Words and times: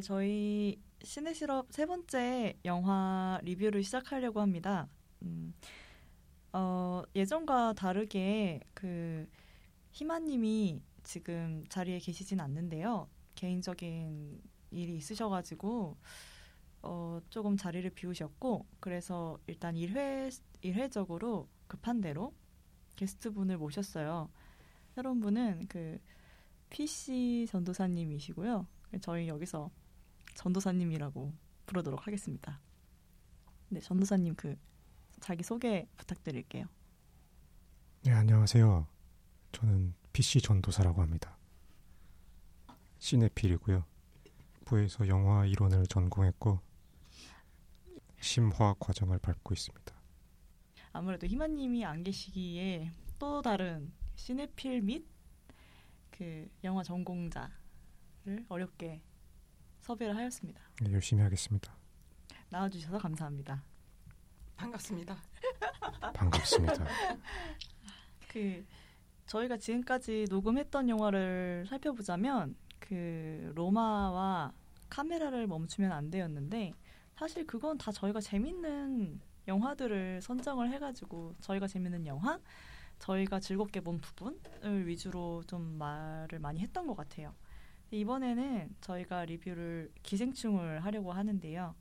네, 0.00 0.02
저희 0.02 0.80
시네 1.02 1.34
실업 1.34 1.66
세 1.70 1.84
번째 1.84 2.58
영화 2.64 3.38
리뷰를 3.42 3.82
시작하려고 3.82 4.40
합니다. 4.40 4.88
음, 5.20 5.52
어, 6.54 7.02
예전과 7.14 7.74
다르게 7.74 8.60
그 8.72 9.28
희마님이 9.90 10.80
지금 11.02 11.66
자리에 11.68 11.98
계시진 11.98 12.40
않는데요. 12.40 13.10
개인적인 13.34 14.40
일이 14.70 14.96
있으셔가지고 14.96 15.98
어, 16.80 17.20
조금 17.28 17.58
자리를 17.58 17.90
비우셨고 17.90 18.64
그래서 18.80 19.38
일단 19.48 19.74
1회 19.74 20.34
1회적으로 20.62 21.46
급한 21.66 22.00
대로 22.00 22.32
게스트 22.96 23.32
분을 23.32 23.58
모셨어요. 23.58 24.30
새로운 24.94 25.20
분은 25.20 25.66
그 25.68 26.00
PC 26.70 27.48
전도사님이시고요. 27.50 28.66
저희 29.02 29.28
여기서 29.28 29.70
전도사님이라고 30.40 31.34
부르도록 31.66 32.06
하겠습니다. 32.06 32.60
네, 33.68 33.78
전도사님 33.78 34.34
그 34.36 34.56
자기 35.20 35.42
소개 35.42 35.86
부탁드릴게요. 35.98 36.64
네, 38.04 38.12
안녕하세요. 38.12 38.86
저는 39.52 39.94
PC 40.14 40.40
전도사라고 40.40 41.02
합니다. 41.02 41.36
시네필이고요. 42.98 43.84
부에서 44.64 45.08
영화 45.08 45.44
이론을 45.44 45.86
전공했고 45.86 46.58
심화 48.20 48.74
과정을 48.78 49.18
밟고 49.18 49.52
있습니다. 49.52 49.94
아무래도 50.92 51.26
희만님이 51.26 51.84
안 51.84 52.02
계시기에 52.02 52.90
또 53.18 53.42
다른 53.42 53.92
시네필 54.14 54.80
및 54.80 55.06
그 56.10 56.50
영화 56.64 56.82
전공자를 56.82 57.50
어렵게 58.48 59.02
섭외를 59.90 60.16
하였습니다. 60.16 60.60
네, 60.80 60.92
열심히 60.92 61.22
하겠습니다. 61.22 61.74
나와주셔서 62.50 62.98
감사합니다. 62.98 63.62
반갑습니다. 64.56 65.16
반갑습니다. 66.14 66.84
그 68.28 68.64
저희가 69.26 69.56
지금까지 69.56 70.26
녹음했던 70.30 70.88
영화를 70.88 71.66
살펴보자면 71.68 72.54
그 72.78 73.52
로마와 73.54 74.52
카메라를 74.88 75.46
멈추면 75.46 75.90
안 75.92 76.10
되었는데 76.10 76.72
사실 77.16 77.46
그건 77.46 77.78
다 77.78 77.90
저희가 77.90 78.20
재밌는 78.20 79.20
영화들을 79.48 80.22
선정을 80.22 80.70
해가지고 80.72 81.34
저희가 81.40 81.66
재밌는 81.66 82.06
영화, 82.06 82.38
저희가 83.00 83.40
즐겁게 83.40 83.80
본 83.80 84.00
부분을 84.00 84.86
위주로 84.86 85.42
좀 85.46 85.78
말을 85.78 86.38
많이 86.38 86.60
했던 86.60 86.86
것 86.86 86.96
같아요. 86.96 87.34
이번에는 87.90 88.76
저희가 88.80 89.24
리뷰를 89.24 89.90
기생충을 90.02 90.84
하려고 90.84 91.12
하는데요. 91.12 91.74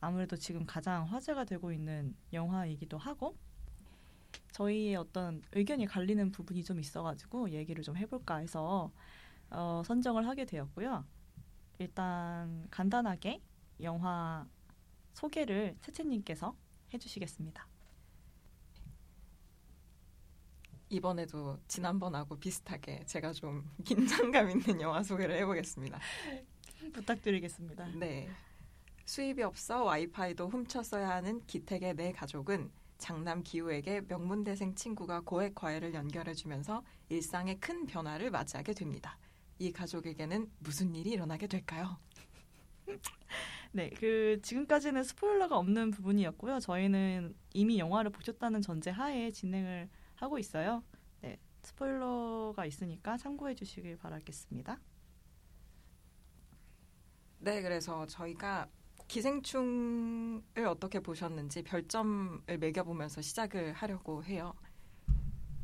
아무래도 0.00 0.36
지금 0.36 0.64
가장 0.64 1.04
화제가 1.06 1.44
되고 1.44 1.72
있는 1.72 2.14
영화이기도 2.32 2.96
하고 2.96 3.36
저희의 4.52 4.96
어떤 4.96 5.42
의견이 5.52 5.86
갈리는 5.86 6.30
부분이 6.32 6.64
좀 6.64 6.80
있어가지고 6.80 7.50
얘기를 7.50 7.82
좀 7.82 7.96
해볼까 7.96 8.36
해서 8.36 8.90
어, 9.50 9.82
선정을 9.84 10.26
하게 10.26 10.44
되었고요. 10.44 11.04
일단 11.78 12.66
간단하게 12.70 13.42
영화 13.82 14.46
소개를 15.14 15.76
채채님께서 15.80 16.54
해주시겠습니다. 16.92 17.69
이번에도 20.90 21.58
지난번하고 21.68 22.36
비슷하게 22.36 23.04
제가 23.06 23.32
좀 23.32 23.64
긴장감 23.84 24.50
있는 24.50 24.80
영화 24.80 25.02
소개를 25.02 25.36
해보겠습니다. 25.38 25.98
부탁드리겠습니다. 26.92 27.86
네. 27.94 28.28
수입이 29.04 29.42
없어 29.42 29.84
와이파이도 29.84 30.48
훔쳐 30.48 30.82
써야 30.82 31.10
하는 31.10 31.44
기택의 31.46 31.94
네 31.94 32.12
가족은 32.12 32.70
장남 32.98 33.42
기우에게 33.42 34.02
명문대생 34.02 34.74
친구가 34.74 35.22
고액 35.22 35.54
과외를 35.54 35.94
연결해주면서 35.94 36.84
일상의 37.08 37.58
큰 37.58 37.86
변화를 37.86 38.30
맞이하게 38.30 38.74
됩니다. 38.74 39.16
이 39.58 39.72
가족에게는 39.72 40.50
무슨 40.58 40.94
일이 40.94 41.10
일어나게 41.10 41.46
될까요? 41.46 41.98
네, 43.72 43.90
그 43.90 44.38
지금까지는 44.42 45.04
스포일러가 45.04 45.56
없는 45.56 45.92
부분이었고요. 45.92 46.58
저희는 46.60 47.34
이미 47.54 47.78
영화를 47.78 48.10
보셨다는 48.10 48.62
전제 48.62 48.90
하에 48.90 49.30
진행을 49.30 49.88
하고 50.20 50.38
있어요. 50.38 50.82
네, 51.22 51.38
스포일러가 51.62 52.66
있으니까 52.66 53.16
참고해 53.16 53.54
주시길 53.54 53.96
바라겠습니다. 53.96 54.78
네, 57.38 57.62
그래서 57.62 58.06
저희가 58.06 58.68
기생충을 59.08 60.66
어떻게 60.68 61.00
보셨는지 61.00 61.62
별점을 61.62 62.58
매겨보면서 62.58 63.22
시작을 63.22 63.72
하려고 63.72 64.22
해요. 64.24 64.54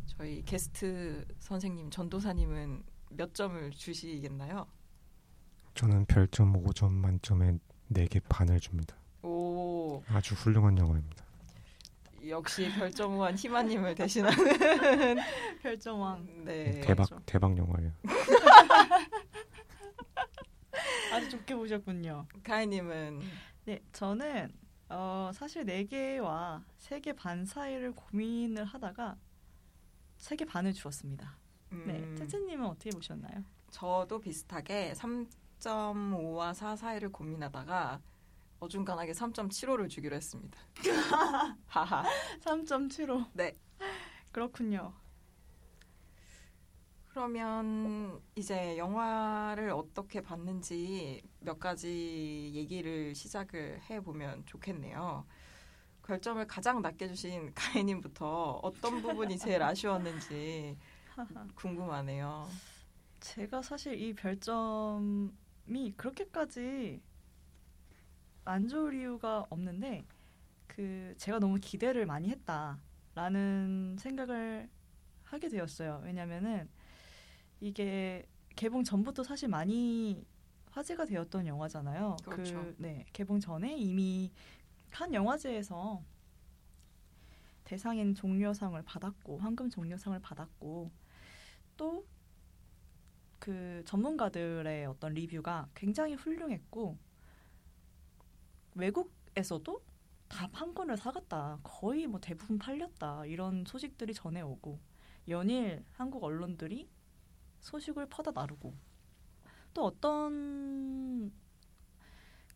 저희 0.06 0.42
게스트 0.42 1.26
선생님 1.38 1.90
전도사님은 1.90 2.82
몇 3.10 3.34
점을 3.34 3.70
주시겠나요? 3.70 4.66
저는 5.74 6.06
별점 6.06 6.54
5점 6.54 6.90
만점에 6.90 7.58
4개 7.92 8.22
반을 8.28 8.58
줍니다. 8.58 8.96
오, 9.22 10.02
아주 10.08 10.34
훌륭한 10.34 10.78
영화입니다. 10.78 11.25
역시 12.28 12.70
별점우한 12.74 13.36
희마님을 13.36 13.94
대신하는 13.94 14.36
별점왕. 15.62 16.44
네. 16.44 16.80
대박 16.80 17.08
그렇죠. 17.08 17.22
대박 17.26 17.56
영화예요. 17.56 17.92
아주 21.12 21.28
좋게 21.30 21.54
보셨군요. 21.54 22.26
가희님은 22.42 23.20
네, 23.64 23.80
저는 23.92 24.52
어, 24.88 25.30
사실 25.34 25.64
네 25.64 25.84
개와 25.84 26.62
세 26.78 27.00
개 27.00 27.12
반 27.12 27.44
사이를 27.44 27.92
고민을 27.92 28.64
하다가 28.64 29.16
세 30.18 30.36
개 30.36 30.44
반을 30.44 30.72
주었습니다. 30.72 31.36
네, 31.70 31.98
음, 31.98 32.14
채채님은 32.16 32.66
어떻게 32.66 32.90
보셨나요? 32.90 33.42
저도 33.70 34.20
비슷하게 34.20 34.92
3.5와 34.94 36.54
4 36.54 36.76
사이를 36.76 37.10
고민하다가 37.10 38.00
어중간하게 38.60 39.12
3.75를 39.12 39.88
주기로 39.90 40.16
했습니다. 40.16 40.58
하하. 41.84 42.02
3.75. 42.40 43.26
네. 43.34 43.54
그렇군요. 44.32 44.94
그러면 47.08 48.20
이제 48.34 48.78
영화를 48.78 49.70
어떻게 49.70 50.22
봤는지 50.22 51.22
몇 51.40 51.58
가지 51.58 52.50
얘기를 52.54 53.14
시작을 53.14 53.80
해보면 53.90 54.46
좋겠네요. 54.46 55.26
별점을 56.06 56.46
가장 56.46 56.80
낮게 56.80 57.08
주신 57.08 57.52
가희님부터 57.54 58.60
어떤 58.62 59.02
부분이 59.02 59.36
제일 59.38 59.62
아쉬웠는지 59.62 60.78
궁금하네요. 61.56 62.48
제가 63.20 63.60
사실 63.60 64.00
이 64.00 64.14
별점이 64.14 65.30
그렇게까지 65.96 67.02
안 68.44 68.68
좋을 68.68 68.94
이유가 68.94 69.44
없는데 69.50 70.04
그 70.66 71.14
제가 71.16 71.38
너무 71.38 71.58
기대를 71.60 72.06
많이 72.06 72.28
했다라는 72.28 73.96
생각을 73.98 74.68
하게 75.24 75.48
되었어요. 75.48 76.02
왜냐면은 76.04 76.68
이게 77.60 78.26
개봉 78.54 78.84
전부터 78.84 79.22
사실 79.22 79.48
많이 79.48 80.26
화제가 80.70 81.06
되었던 81.06 81.46
영화잖아요. 81.46 82.16
그렇죠. 82.24 82.54
그, 82.62 82.74
네, 82.78 83.04
개봉 83.12 83.40
전에 83.40 83.76
이미 83.76 84.30
한 84.90 85.12
영화제에서 85.12 86.02
대상인 87.64 88.14
종려상을 88.14 88.80
받았고 88.82 89.38
황금 89.38 89.70
종려상을 89.70 90.18
받았고 90.20 90.90
또 91.76 92.04
그 93.38 93.82
전문가들의 93.86 94.86
어떤 94.86 95.14
리뷰가 95.14 95.68
굉장히 95.74 96.14
훌륭했고 96.14 96.98
외국에서도 98.74 99.82
다 100.28 100.48
판권을 100.48 100.96
사갔다 100.96 101.58
거의 101.62 102.06
뭐 102.06 102.20
대부분 102.20 102.58
팔렸다 102.58 103.26
이런 103.26 103.64
소식들이 103.66 104.12
전해오고 104.12 104.78
연일 105.28 105.84
한국 105.92 106.24
언론들이 106.24 106.88
소식을 107.60 108.06
퍼다 108.06 108.32
나르고 108.32 108.74
또 109.74 109.84
어떤 109.84 111.32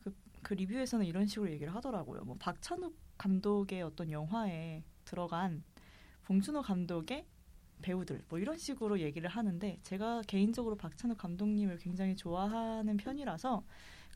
그, 0.03 0.15
그 0.43 0.55
리뷰에서는 0.55 1.05
이런 1.05 1.27
식으로 1.27 1.51
얘기를 1.51 1.75
하더라고요. 1.75 2.23
뭐 2.25 2.37
박찬욱 2.39 2.97
감독의 3.19 3.83
어떤 3.83 4.11
영화에 4.11 4.83
들어간 5.05 5.63
봉준호 6.25 6.63
감독의 6.63 7.27
배우들 7.83 8.23
뭐 8.29 8.39
이런 8.39 8.57
식으로 8.57 9.01
얘기를 9.01 9.29
하는데 9.29 9.79
제가 9.83 10.23
개인적으로 10.27 10.77
박찬욱 10.77 11.19
감독님을 11.19 11.79
굉장히 11.79 12.17
좋아하는 12.17 12.97
편이라서 12.97 13.65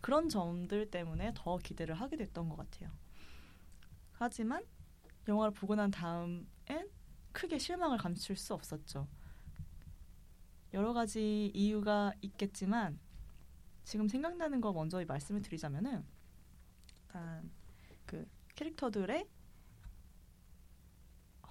그런 0.01 0.29
점들 0.29 0.91
때문에 0.91 1.33
더 1.35 1.59
기대를 1.59 1.95
하게 1.95 2.17
됐던 2.17 2.49
것 2.49 2.56
같아요. 2.56 2.91
하지만 4.14 4.64
영화를 5.28 5.52
보고 5.52 5.75
난 5.75 5.90
다음엔 5.90 6.90
크게 7.32 7.58
실망을 7.58 7.99
감출 7.99 8.37
수 8.37 8.55
없었죠. 8.55 9.08
여러 10.72 10.93
가지 10.93 11.50
이유가 11.55 12.12
있겠지만 12.20 12.99
지금 13.84 14.08
생각나는 14.08 14.61
거 14.61 14.72
먼저 14.72 15.05
말씀을 15.05 15.43
드리자면은 15.43 16.05
일단 16.96 17.50
그 18.06 18.26
캐릭터들의 18.55 19.28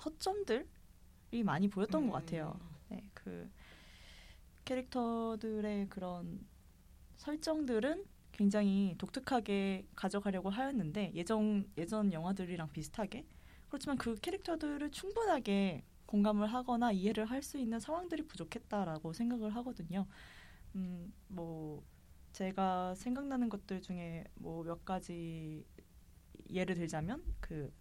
허점들이 0.03 1.43
많이 1.43 1.69
보였던 1.69 2.07
것 2.07 2.13
같아요. 2.13 2.59
음. 2.61 2.69
네, 2.89 3.09
그 3.13 3.49
캐릭터들의 4.65 5.89
그런 5.89 6.45
설정들은 7.17 8.05
굉장히 8.33 8.95
독특하게 8.99 9.87
가져가려고 9.95 10.49
하였는데 10.51 11.13
예전 11.15 11.69
예전 11.77 12.13
영화들이랑 12.13 12.71
비슷하게 12.73 13.25
그렇지만 13.69 13.97
그 13.97 14.15
캐릭터들을 14.17 14.91
충분하게 14.91 15.83
공감을 16.07 16.47
하거나 16.53 16.91
이해를 16.91 17.25
할 17.25 17.43
수 17.43 17.57
있는 17.59 17.79
상황들이 17.79 18.23
부족했다라고 18.27 19.13
생각을 19.13 19.55
하거든요. 19.57 20.07
음, 20.75 21.13
뭐 21.29 21.83
제가 22.33 22.95
생각나는 22.95 23.49
것들 23.49 23.81
중에 23.81 24.25
뭐 24.35 24.63
몇 24.63 24.85
가지 24.85 25.65
예를 26.49 26.75
들자면 26.75 27.23
그, 27.41 27.73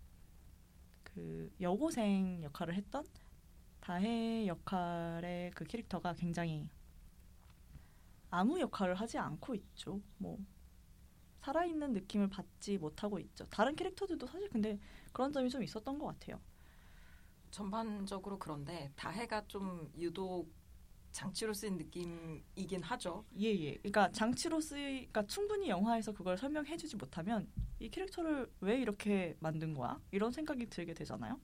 그 1.04 1.50
여고생 1.60 2.42
역할을 2.42 2.74
했던 2.74 3.04
다혜 3.80 4.46
역할의 4.46 5.50
그 5.52 5.64
캐릭터가 5.64 6.14
굉장히 6.14 6.68
아무 8.32 8.58
역할을 8.58 8.94
하지 8.94 9.18
않고 9.18 9.54
있죠. 9.54 10.00
뭐 10.16 10.38
살아있는 11.42 11.92
느낌을 11.92 12.28
받지 12.30 12.78
못하고 12.78 13.18
있죠. 13.18 13.46
다른 13.50 13.76
캐릭터들도 13.76 14.26
사실 14.26 14.48
근데 14.48 14.78
그런 15.12 15.32
점이 15.32 15.50
좀 15.50 15.62
있었던 15.62 15.98
것 15.98 16.06
같아요. 16.06 16.40
전반적으로 17.50 18.38
그런데 18.38 18.90
다해가 18.96 19.46
좀 19.48 19.92
유독 19.98 20.50
장치로 21.10 21.52
쓰인 21.52 21.76
느낌이긴 21.76 22.82
하죠. 22.82 23.26
예 23.38 23.48
예. 23.48 23.74
그러니까 23.76 24.10
장치로 24.12 24.62
쓰이, 24.62 25.08
그러니까 25.08 25.26
충분히 25.26 25.68
영화에서 25.68 26.12
그걸 26.12 26.38
설명해주지 26.38 26.96
못하면 26.96 27.46
이 27.80 27.90
캐릭터를 27.90 28.50
왜 28.60 28.80
이렇게 28.80 29.36
만든 29.40 29.74
거야? 29.74 30.00
이런 30.10 30.32
생각이 30.32 30.70
들게 30.70 30.94
되잖아요. 30.94 31.38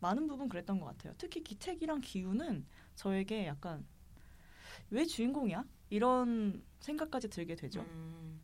많은 0.00 0.26
부분 0.26 0.50
그랬던 0.50 0.80
것 0.80 0.86
같아요. 0.86 1.14
특히 1.16 1.42
기택이랑 1.42 2.02
기우는 2.02 2.66
저에게 2.94 3.46
약간 3.46 3.86
왜 4.90 5.06
주인공이야? 5.06 5.64
이런 5.90 6.62
생각까지 6.80 7.28
들게 7.30 7.54
되죠. 7.54 7.80
음. 7.80 8.40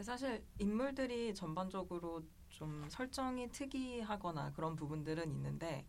사실 0.00 0.44
인물들이 0.58 1.34
전반적으로 1.34 2.22
좀 2.50 2.86
설정이 2.88 3.50
특이하거나 3.50 4.52
그런 4.52 4.76
부분들은 4.76 5.30
있는데 5.30 5.86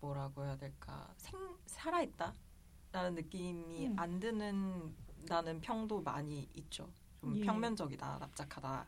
뭐라고 0.00 0.44
해야 0.44 0.56
될까 0.56 1.12
생 1.16 1.38
살아있다라는 1.66 3.14
느낌이 3.14 3.88
음. 3.88 3.98
안 3.98 4.20
드는 4.20 4.94
다는 5.26 5.60
평도 5.60 6.02
많이 6.02 6.48
있죠. 6.54 6.90
좀 7.20 7.36
예. 7.36 7.44
평면적이다, 7.44 8.18
납작하다. 8.18 8.86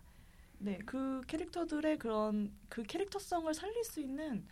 네, 0.59 0.79
그 0.85 1.23
캐릭터들의 1.27 1.99
그런 1.99 2.55
그 2.69 2.83
캐릭터성을 2.83 3.53
살릴 3.53 3.83
수 3.85 4.01
있는 4.01 4.47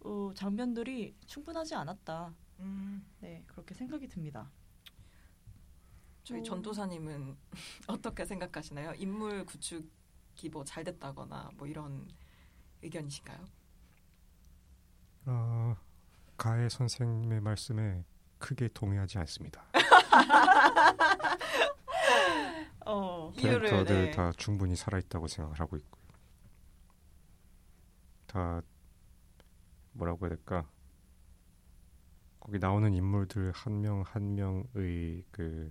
어, 0.00 0.30
장면들이 0.34 1.14
충분하지 1.26 1.74
않았다. 1.74 2.34
음. 2.60 3.04
네, 3.20 3.42
그렇게 3.46 3.74
생각이 3.74 4.06
듭니다. 4.06 4.50
저희 6.24 6.40
어. 6.40 6.42
전도사님은 6.42 7.36
어떻게 7.88 8.24
생각하시나요? 8.24 8.94
인물 8.94 9.44
구축이 9.44 10.48
뭐 10.50 10.64
잘 10.64 10.84
됐다거나 10.84 11.50
뭐 11.56 11.66
이런 11.66 12.08
의견이신가요? 12.82 13.44
어, 15.26 15.76
가해 16.36 16.68
선생님의 16.68 17.40
말씀에 17.40 18.04
크게 18.38 18.68
동의하지 18.74 19.18
않습니다. 19.18 19.64
어, 22.86 23.32
캐릭터들 23.36 24.04
네. 24.06 24.10
다 24.10 24.32
충분히 24.36 24.76
살아있다고 24.76 25.26
생각을 25.28 25.58
하고 25.60 25.76
있고요. 25.76 26.02
다 28.26 28.60
뭐라고 29.92 30.26
해야 30.26 30.34
될까? 30.36 30.68
거기 32.40 32.58
나오는 32.58 32.92
인물들 32.92 33.52
한 33.52 33.80
명 33.80 34.02
한 34.02 34.34
명의 34.34 35.24
그 35.30 35.70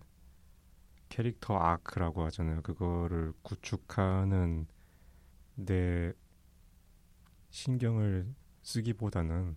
캐릭터 1.14 1.56
아크라고 1.56 2.24
하잖아요. 2.24 2.64
그거를 2.64 3.34
구축하는 3.44 4.66
내 5.54 6.12
신경을 7.52 8.34
쓰기보다는 8.64 9.56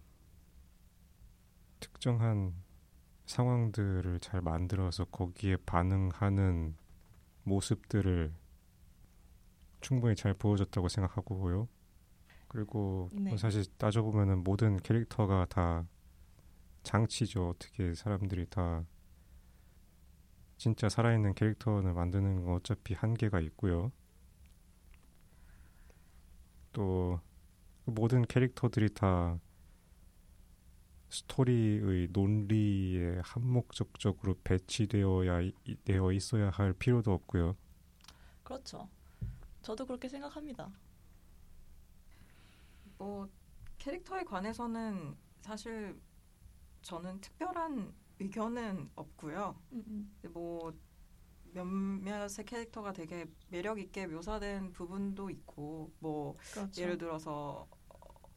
특정한 1.80 2.52
상황들을 3.24 4.20
잘 4.20 4.42
만들어서 4.42 5.06
거기에 5.06 5.56
반응하는 5.64 6.76
모습들을 7.44 8.34
충분히 9.80 10.14
잘 10.14 10.34
보여줬다고 10.34 10.88
생각하고요. 10.88 11.68
그리고 12.48 13.08
네. 13.14 13.34
사실 13.38 13.64
따져보면은 13.78 14.44
모든 14.44 14.76
캐릭터가 14.76 15.46
다 15.46 15.86
장치죠. 16.82 17.48
어떻게 17.48 17.94
사람들이 17.94 18.44
다 18.50 18.84
진짜 20.56 20.88
살아있는 20.88 21.34
캐릭터를 21.34 21.92
만드는 21.92 22.44
건 22.44 22.54
어차피 22.56 22.94
한계가 22.94 23.40
있고요. 23.40 23.92
또 26.72 27.20
모든 27.84 28.22
캐릭터들이 28.22 28.92
다 28.94 29.38
스토리의 31.08 32.08
논리에 32.10 33.20
한목적적으로 33.22 34.34
배치되어야 34.42 35.40
이- 35.42 35.76
되어 35.84 36.12
있어야 36.12 36.50
할 36.50 36.72
필요도 36.72 37.12
없고요. 37.12 37.56
그렇죠. 38.42 38.88
저도 39.62 39.86
그렇게 39.86 40.08
생각합니다. 40.08 40.70
뭐 42.98 43.28
캐릭터에 43.78 44.24
관해서는 44.24 45.16
사실 45.40 45.98
저는 46.82 47.20
특별한 47.20 47.92
의견은 48.18 48.90
없고요. 48.94 49.60
음, 49.72 49.84
음. 49.86 50.32
뭐 50.32 50.72
몇몇의 51.52 52.44
캐릭터가 52.44 52.92
되게 52.92 53.26
매력 53.49 53.78
있게 53.78 54.06
묘사된 54.06 54.73
부분도 54.73 55.30
있고 55.30 55.92
뭐 55.99 56.37
그렇죠. 56.52 56.82
예를 56.82 56.99
들어서 56.99 57.66
어, 57.88 58.28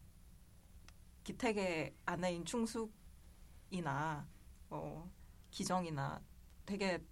기택의 1.24 1.96
아내인 2.06 2.46
충숙이나 2.46 4.28
뭐 4.70 5.12
기정이나 5.52 6.22
되게 6.66 7.04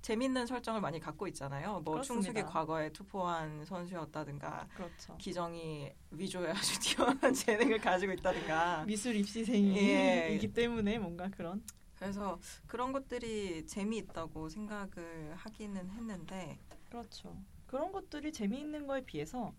재밌는 0.00 0.46
설정을 0.46 0.80
많이 0.80 1.00
갖고 1.00 1.26
있잖아요. 1.28 1.80
뭐 1.80 1.94
그렇습니다. 1.94 2.32
충숙이 2.32 2.42
과거에 2.44 2.90
투포한 2.92 3.64
선수였다든가 3.64 4.68
그렇죠. 4.74 5.16
기정이 5.16 5.92
위조에 6.12 6.50
아주 6.50 6.78
뛰어난 6.80 7.34
재능을 7.34 7.78
가지고 7.78 8.12
있다든가 8.12 8.84
미술 8.86 9.16
입시생이기 9.16 9.78
예. 9.80 10.50
때문에 10.54 10.98
뭔가 10.98 11.28
그런 11.28 11.62
그래서 11.98 12.40
그런 12.66 12.92
것들이 12.92 13.66
재미있다고 13.66 14.48
생각을 14.48 15.34
하기는 15.34 15.90
했는데 15.90 16.58
그렇죠. 16.88 17.36
그런 17.66 17.92
것들이 17.92 18.32
재미있는 18.32 18.86
거에 18.86 19.04
비해서 19.04 19.54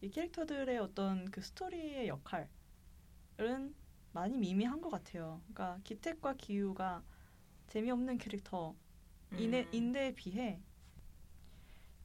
이 0.00 0.10
캐릭터들의 0.10 0.78
어떤 0.78 1.30
그 1.30 1.40
스토리의 1.40 2.08
역할은 2.08 2.48
많이 4.12 4.36
미미한 4.38 4.80
것 4.80 4.90
같아요. 4.90 5.40
그러니까 5.52 5.80
기택과 5.84 6.34
기우가 6.34 7.02
재미없는 7.68 8.18
캐릭터 8.18 8.74
인에, 9.36 9.68
음, 9.74 10.14
비해 10.14 10.60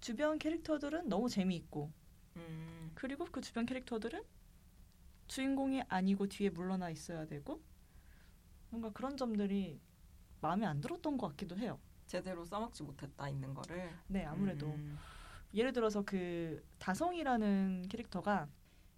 주변 0.02 0.40
캐릭터들은 0.40 1.10
너무 1.10 1.30
재미있고 1.30 1.92
음, 2.38 2.92
그리고 2.96 3.26
그 3.26 3.42
주변 3.42 3.66
캐릭터들은 3.66 4.24
주인공이 5.28 5.84
아니고 5.88 6.28
뒤에 6.28 6.50
물러나 6.50 6.90
있어야 6.90 7.26
되고 7.26 7.62
뭔가 8.70 8.90
그런 8.92 9.18
점들이 9.18 9.80
마음에 10.42 10.66
안 10.66 10.82
들었던 10.82 11.18
것 11.18 11.30
같기도 11.30 11.58
해요. 11.58 11.80
제대로 12.06 12.46
써먹지 12.46 12.84
못했다 12.84 13.30
있는 13.30 13.54
거를 13.54 13.92
네, 14.08 14.26
아무래도 14.26 14.68
음, 14.68 14.98
예를 15.54 15.74
들어서 15.74 16.02
그 16.02 16.64
다성이라는 16.80 17.88
캐릭터가 17.90 18.48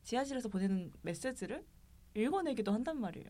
지하실에서 0.04 0.50
보내는 0.50 0.92
메시지를 1.01 1.66
읽어내기도 2.13 2.72
한단 2.72 3.00
말이에요. 3.00 3.30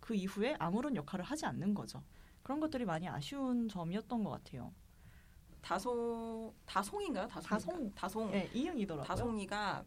그 0.00 0.14
이후에 0.14 0.56
아무런 0.58 0.96
역할을 0.96 1.24
하지 1.24 1.46
않는 1.46 1.74
거죠. 1.74 2.02
그런 2.42 2.60
것들이 2.60 2.84
많이 2.84 3.08
아쉬운 3.08 3.68
점이었던 3.68 4.24
것 4.24 4.30
같아요. 4.30 4.72
다소 5.60 6.54
다송인가요? 6.64 7.28
다송 7.28 7.48
다송. 7.48 7.94
다송 7.94 8.30
네, 8.30 8.50
이응이더라고요. 8.54 9.06
다송이가 9.06 9.84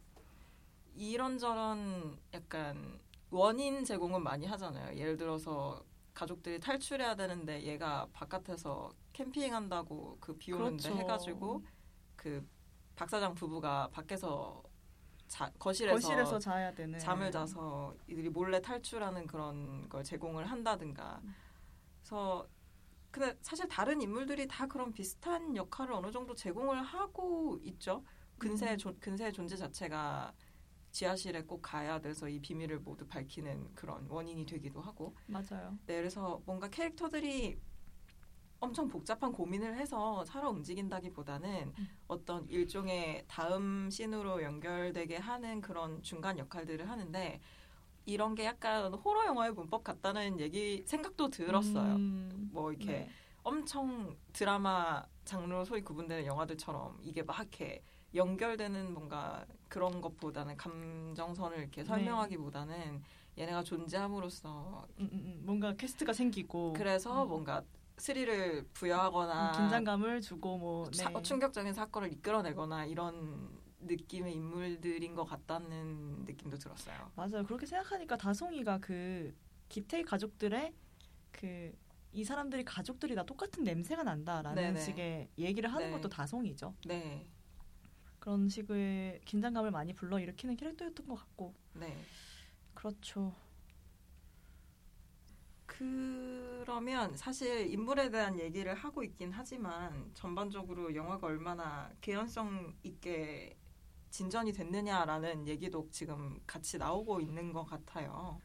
이런저런 0.95 2.17
약간 2.33 2.99
원인 3.37 3.83
제공은 3.83 4.21
많이 4.23 4.45
하잖아요. 4.45 4.95
예를 4.95 5.17
들어서 5.17 5.83
가족들이 6.13 6.59
탈출해야 6.59 7.15
되는데 7.15 7.63
얘가 7.63 8.07
바깥에서 8.13 8.91
캠핑한다고 9.13 10.17
그 10.19 10.37
비 10.37 10.53
오는데 10.53 10.83
그렇죠. 10.83 10.99
해가지고 10.99 11.63
그 12.15 12.47
박사장 12.95 13.33
부부가 13.33 13.89
밖에서 13.91 14.61
자, 15.27 15.51
거실에서, 15.57 15.95
거실에서 15.95 16.37
자야 16.37 16.71
되는 16.75 16.99
잠을 16.99 17.31
자서 17.31 17.95
이들이 18.07 18.29
몰래 18.29 18.61
탈출하는 18.61 19.25
그런 19.25 19.89
걸 19.89 20.03
제공을 20.03 20.45
한다든가. 20.45 21.19
그래서 22.01 22.47
근데 23.09 23.35
사실 23.41 23.67
다른 23.67 23.99
인물들이 24.01 24.47
다 24.47 24.67
그런 24.67 24.91
비슷한 24.91 25.55
역할을 25.55 25.93
어느 25.93 26.11
정도 26.11 26.35
제공을 26.35 26.83
하고 26.83 27.57
있죠. 27.63 28.03
근세 28.37 28.73
음. 28.73 28.77
조, 28.77 28.95
근세의 28.99 29.33
존재 29.33 29.55
자체가 29.55 30.33
지하실에 30.93 31.41
꼭 31.43 31.61
가야 31.61 31.99
돼서 31.99 32.29
이 32.29 32.39
비밀을 32.39 32.79
모두 32.79 33.05
밝히는 33.07 33.73
그런 33.73 34.05
원인이 34.09 34.45
되기도 34.45 34.79
하고. 34.79 35.15
맞아요. 35.25 35.77
네, 35.87 35.97
그래서 35.97 36.41
뭔가 36.45 36.69
캐릭터들이 36.69 37.59
엄청 38.59 38.87
복잡한 38.87 39.33
고민을 39.33 39.75
해서 39.75 40.23
살아 40.23 40.49
움직인다기보다는 40.49 41.73
음. 41.77 41.89
어떤 42.07 42.47
일종의 42.47 43.25
다음 43.27 43.89
씬으로 43.89 44.41
연결되게 44.41 45.17
하는 45.17 45.59
그런 45.59 46.01
중간 46.01 46.37
역할들을 46.37 46.87
하는데 46.89 47.41
이런 48.05 48.35
게 48.35 48.45
약간 48.45 48.93
호러 48.93 49.25
영화의 49.25 49.51
문법 49.53 49.83
같다는 49.83 50.39
얘기 50.39 50.83
생각도 50.85 51.29
들었어요. 51.29 51.95
음, 51.95 52.49
뭐 52.53 52.71
이렇게 52.71 52.85
네. 52.85 53.09
엄청 53.41 54.15
드라마 54.31 55.03
장르로 55.25 55.65
소위 55.65 55.81
구분되는 55.81 56.25
영화들처럼 56.25 56.99
이게 57.01 57.23
막 57.23 57.39
이렇게 57.39 57.81
연결되는 58.15 58.93
뭔가 58.93 59.45
그런 59.67 60.01
것보다는 60.01 60.55
감정선을 60.57 61.57
이렇게 61.57 61.81
네. 61.81 61.87
설명하기보다는 61.87 63.01
얘네가 63.37 63.63
존재함으로써 63.63 64.87
음, 64.99 65.09
음, 65.11 65.19
음. 65.25 65.41
뭔가 65.45 65.73
캐스트가 65.75 66.13
생기고 66.13 66.73
그래서 66.73 67.23
음. 67.23 67.29
뭔가 67.29 67.63
스릴을 67.97 68.67
부여하거나 68.73 69.51
음, 69.51 69.51
긴장감을 69.61 70.21
주고 70.21 70.57
뭐 70.57 70.85
네. 70.91 70.97
사- 71.03 71.21
충격적인 71.21 71.73
사건을 71.73 72.11
이끌어내거나 72.13 72.85
이런 72.85 73.49
느낌의 73.79 74.33
인물들인 74.33 75.15
것 75.15 75.25
같다는 75.25 76.23
느낌도 76.25 76.57
들었어요. 76.57 77.11
맞아요. 77.15 77.43
그렇게 77.43 77.65
생각하니까 77.65 78.15
다송이가 78.17 78.77
그 78.79 79.35
기태의 79.69 80.03
가족들의 80.03 80.73
그 81.31 81.73
이 82.15 82.23
사람들이 82.23 82.63
가족들이 82.63 83.15
다 83.15 83.23
똑같은 83.23 83.63
냄새가 83.63 84.03
난다라는 84.03 84.55
네네. 84.55 84.79
식의 84.79 85.29
얘기를 85.39 85.73
하는 85.73 85.87
네. 85.87 85.91
것도 85.91 86.09
다송이죠. 86.09 86.75
네, 86.85 87.25
그런 88.23 88.47
식의 88.47 89.19
긴장감을 89.25 89.71
많이 89.71 89.91
불러일으키는 89.93 90.55
캐릭터였던 90.55 91.05
것 91.07 91.15
같고 91.15 91.53
네. 91.73 91.93
그렇죠. 92.73 93.33
그러면 95.65 97.17
사실 97.17 97.69
인물에 97.69 98.09
대한 98.11 98.39
얘기를 98.39 98.73
하고 98.75 99.03
있긴 99.03 99.33
하지만 99.33 100.09
전반적으로 100.13 100.95
영화가 100.95 101.27
얼마나 101.27 101.91
개연성 101.99 102.73
있게 102.83 103.57
진전이 104.09 104.53
됐느냐라는 104.53 105.45
얘기도 105.45 105.89
지금 105.91 106.39
같이 106.47 106.77
나오고 106.77 107.19
있는 107.19 107.51
것 107.51 107.65
같아요. 107.65 108.39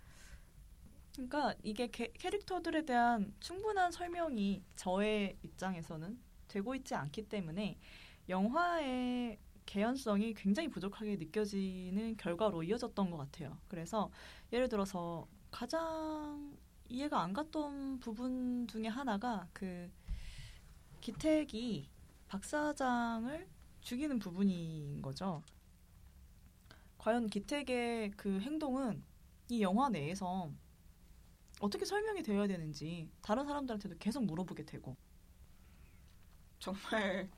그러니까 1.12 1.54
이게 1.62 1.86
캐, 1.86 2.10
캐릭터들에 2.14 2.84
대한 2.84 3.32
충분한 3.38 3.92
설명이 3.92 4.64
저의 4.74 5.38
입장에서는 5.44 6.18
되고 6.48 6.74
있지 6.74 6.96
않기 6.96 7.28
때문에 7.28 7.78
영화의 8.28 9.38
개연성이 9.68 10.32
굉장히 10.32 10.70
부족하게 10.70 11.16
느껴지는 11.16 12.16
결과로 12.16 12.62
이어졌던 12.62 13.10
것 13.10 13.18
같아요. 13.18 13.58
그래서 13.68 14.10
예를 14.50 14.66
들어서 14.70 15.28
가장 15.50 16.56
이해가 16.88 17.20
안 17.20 17.34
갔던 17.34 18.00
부분 18.00 18.66
중에 18.66 18.86
하나가 18.86 19.46
그 19.52 19.90
기택이 21.02 21.90
박 22.28 22.42
사장을 22.44 23.46
죽이는 23.82 24.18
부분인 24.18 25.02
거죠. 25.02 25.42
과연 26.96 27.26
기택의 27.26 28.12
그 28.12 28.40
행동은 28.40 29.04
이 29.50 29.60
영화 29.60 29.90
내에서 29.90 30.50
어떻게 31.60 31.84
설명이 31.84 32.22
되어야 32.22 32.46
되는지 32.46 33.10
다른 33.20 33.44
사람들한테도 33.44 33.96
계속 33.98 34.24
물어보게 34.24 34.64
되고 34.64 34.96
정말 36.58 37.28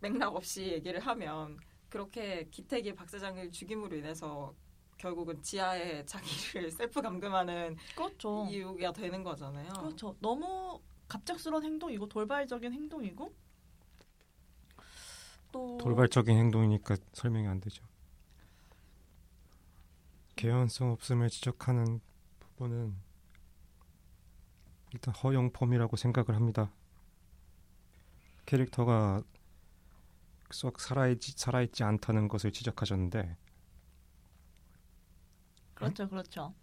맥락 0.00 0.34
없이 0.36 0.64
얘기를 0.68 1.00
하면 1.00 1.58
그렇게 1.88 2.48
기택이 2.50 2.94
박 2.94 3.08
사장을 3.08 3.50
죽임으로 3.50 3.96
인해서 3.96 4.54
결국은 4.98 5.40
지하에 5.42 6.04
자기를 6.04 6.70
셀프 6.72 7.00
감금하는 7.00 7.76
그렇죠. 7.94 8.46
이유가 8.50 8.92
되는 8.92 9.22
거잖아요. 9.22 9.68
그렇죠. 9.72 10.16
너무 10.20 10.80
갑작스러운 11.08 11.64
행동이고 11.64 12.08
돌발적인 12.08 12.72
행동이고 12.72 13.32
또 15.50 15.78
돌발적인 15.78 16.36
행동이니까 16.36 16.96
설명이 17.12 17.46
안 17.46 17.60
되죠. 17.60 17.82
개연성 20.36 20.90
없음을 20.92 21.30
지적하는 21.30 22.00
부분은 22.38 22.94
일단 24.92 25.14
허용범이라고 25.14 25.96
생각을 25.96 26.34
합니다. 26.34 26.70
캐릭터가 28.46 29.22
썩 30.50 30.80
살아있지, 30.80 31.32
살아있지 31.36 31.84
않다는 31.84 32.28
것을 32.28 32.52
지적하셨는데 32.52 33.36
그렇죠, 35.74 36.08
그렇죠. 36.08 36.54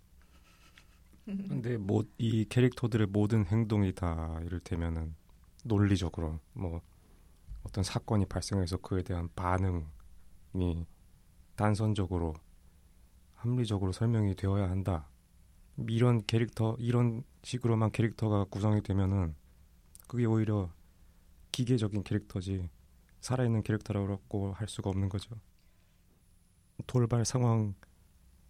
근데 1.26 1.78
뭐 1.78 2.04
이 2.18 2.46
캐릭터들의 2.46 3.08
모든 3.08 3.46
행동이 3.46 3.94
다 3.94 4.40
이를테면은 4.44 5.16
논리적으로 5.64 6.40
뭐 6.54 6.82
어떤 7.64 7.84
사건이 7.84 8.26
발생해서 8.28 8.78
그에 8.78 9.02
대한 9.04 9.30
반응이 9.36 10.86
단선적으로 11.56 12.34
합리적으로 13.34 13.92
설명이 13.92 14.36
되어야 14.36 14.70
한다. 14.70 15.10
이런 15.90 16.26
캐릭터 16.26 16.76
이런 16.80 17.24
식으로만 17.44 17.92
캐릭터가 17.92 18.46
구성이 18.46 18.82
되면은 18.82 19.36
그게 20.08 20.26
오히려 20.26 20.72
기계적인 21.52 22.04
캐릭터지 22.04 22.70
살아있는 23.26 23.64
캐릭터라고 23.64 24.54
할 24.54 24.68
수가 24.68 24.92
없는 24.92 25.10
거죠. 25.10 25.36
돌발 26.86 27.26
상황을 27.26 27.74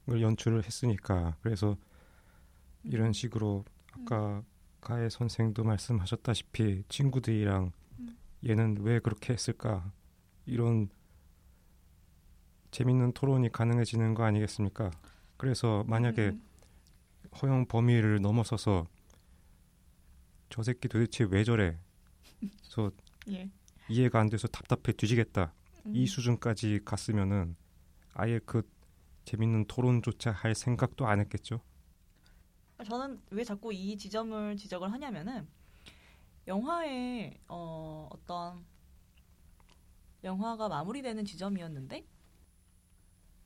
연출을 0.09 0.65
했으니까 0.65 1.37
그래서 1.41 1.77
이런 2.83 3.13
식으로 3.13 3.63
아까 3.93 4.43
가해 4.81 5.09
선생도 5.09 5.63
말씀하셨다시피 5.63 6.83
친구들이랑 6.89 7.71
음. 7.99 8.17
얘는 8.45 8.79
왜 8.81 8.99
그렇게 8.99 9.31
했을까 9.31 9.91
이런 10.45 10.89
재밌는 12.71 13.13
토론이 13.13 13.53
가능해지는 13.53 14.13
거 14.13 14.25
아니겠습니까? 14.25 14.91
그래서 15.37 15.85
만약에 15.87 16.27
음, 16.27 16.43
허용 17.41 17.65
범위를 17.65 18.19
넘어서서 18.21 18.87
저 20.49 20.63
새끼 20.63 20.89
도대체 20.89 21.23
왜 21.23 21.45
저래? 21.45 21.79
그래서 22.39 22.91
예. 23.29 23.49
이해가 23.89 24.19
안 24.19 24.29
돼서 24.29 24.47
답답해 24.47 24.95
뒤지겠다. 24.95 25.53
음. 25.85 25.95
이 25.95 26.07
수준까지 26.07 26.81
갔으면은 26.85 27.55
아예 28.13 28.39
그 28.45 28.67
재밌는 29.25 29.65
토론조차 29.65 30.31
할 30.31 30.55
생각도 30.55 31.07
안 31.07 31.19
했겠죠. 31.19 31.61
저는 32.83 33.21
왜 33.31 33.43
자꾸 33.43 33.73
이 33.73 33.97
지점을 33.97 34.57
지적을 34.57 34.91
하냐면은 34.91 35.47
영화의 36.47 37.39
어, 37.47 38.09
어떤 38.11 38.65
영화가 40.23 40.67
마무리되는 40.67 41.23
지점이었는데 41.25 42.05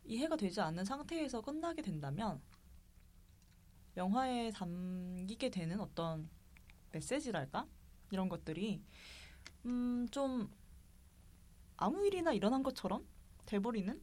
이해가 0.05 0.36
되지 0.36 0.62
않는 0.62 0.86
상태에서 0.86 1.41
끝나게 1.41 1.81
된다면 1.81 2.41
영화에 3.96 4.51
담기게 4.51 5.50
되는 5.50 5.79
어떤 5.79 6.29
메시지랄까 6.91 7.67
이런 8.12 8.29
것들이 8.29 8.81
음, 9.66 10.08
좀 10.12 10.50
아무 11.78 12.06
일이나 12.06 12.32
일어난 12.34 12.63
것처럼 12.63 13.06
돼버리는 13.46 14.01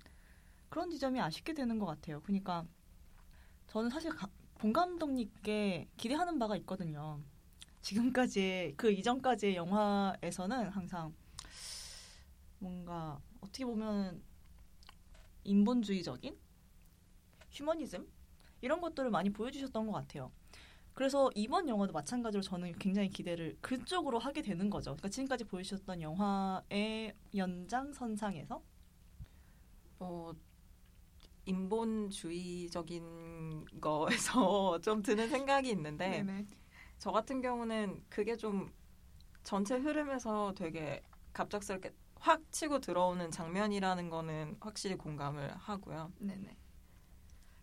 그런 0.69 0.91
지점이 0.91 1.21
아쉽게 1.21 1.53
되는 1.55 1.79
것 1.79 1.87
같아요. 1.87 2.21
그러니까 2.23 2.67
저는 3.69 3.91
사실 3.91 4.11
가- 4.11 4.29
본 4.59 4.73
감독님께 4.73 5.89
기대하는 5.97 6.39
바가 6.39 6.57
있거든요. 6.59 7.21
지금까지 7.83 8.75
그 8.77 8.91
이전까지의 8.91 9.57
영화에서는 9.57 10.69
항상 10.71 11.15
뭔가 12.59 13.21
어떻게 13.41 13.65
보면 13.65 14.23
인본주의적인 15.45 16.37
휴머니즘 17.51 18.07
이런 18.61 18.81
것들을 18.81 19.11
많이 19.11 19.31
보여주셨던 19.31 19.87
것 19.87 19.93
같아요. 19.93 20.33
그래서 20.97 21.31
이번 21.35 21.69
영화도 21.69 21.93
마찬가지로 21.93 22.43
저는 22.43 22.73
굉장히 22.79 23.11
기대를 23.11 23.59
그쪽으로 23.61 24.19
하게 24.19 24.41
되는 24.41 24.71
거죠. 24.71 24.93
그러니까 24.93 25.11
지금까지 25.11 25.45
보여주셨던 25.45 26.01
영화의 26.01 27.15
연장선상에서 27.35 28.63
어, 29.99 30.33
인본주의적인 31.45 33.01
거에서 33.79 34.81
좀 34.81 35.03
드는 35.03 35.29
생각이 35.29 35.69
있는데 35.69 36.23
네네. 36.23 36.47
저 36.99 37.13
같은 37.13 37.43
경우는 37.43 38.03
그게 38.09 38.35
좀 38.35 38.73
전체 39.43 39.77
흐름에서 39.77 40.55
되게 40.57 41.03
갑작스럽게 41.35 41.93
확 42.15 42.41
치고 42.51 42.81
들어오는 42.81 43.31
장면이라는 43.31 44.09
거는 44.09 44.57
확실히 44.61 44.97
공감을 44.97 45.55
하고요. 45.57 46.11
네네. 46.21 46.57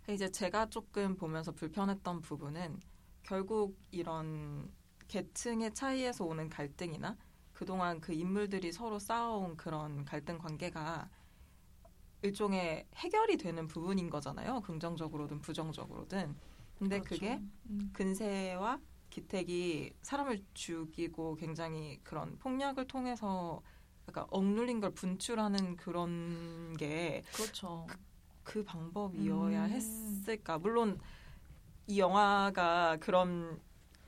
이제 0.10 0.30
제가 0.30 0.68
조금 0.68 1.16
보면서 1.16 1.52
불편했던 1.52 2.22
부분은 2.22 2.93
결국 3.24 3.77
이런 3.92 4.72
계층의 5.08 5.74
차이에서 5.74 6.25
오는 6.25 6.50
갈등이나 6.50 7.18
그동안 7.53 8.01
그 8.01 8.13
인물들이 8.13 8.72
서로 8.72 9.00
쌓아온 9.00 9.56
그런 9.58 10.06
갈등 10.06 10.38
관계가 10.38 11.10
일종의 12.22 12.88
해결이 12.96 13.38
되는 13.38 13.68
부분인 13.68 14.10
거잖아요. 14.10 14.62
긍정적으로든 14.62 15.42
부정적으로든. 15.42 16.36
근데 16.77 17.00
그렇죠. 17.00 17.10
그게 17.10 17.42
음. 17.70 17.89
근세와 17.94 18.80
기택이 19.10 19.94
사람을 20.01 20.44
죽이고 20.53 21.36
굉장히 21.36 22.00
그런 22.03 22.38
폭력을 22.39 22.86
통해서 22.88 23.62
약간 24.08 24.25
억눌린 24.32 24.80
걸 24.80 24.92
분출하는 24.92 25.75
그런 25.77 26.75
게그 26.77 27.32
그렇죠. 27.34 27.88
방법이어야 28.65 29.65
음. 29.65 29.70
했을까? 29.70 30.58
물론 30.58 31.00
이 31.88 32.00
영화가 32.00 32.98
그런 33.00 33.60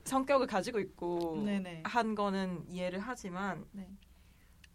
성격을 0.04 0.46
가지고 0.46 0.78
있고 0.78 1.42
네네. 1.44 1.82
한 1.84 2.14
거는 2.14 2.64
이해를 2.68 3.00
하지만 3.00 3.66
네. 3.72 3.88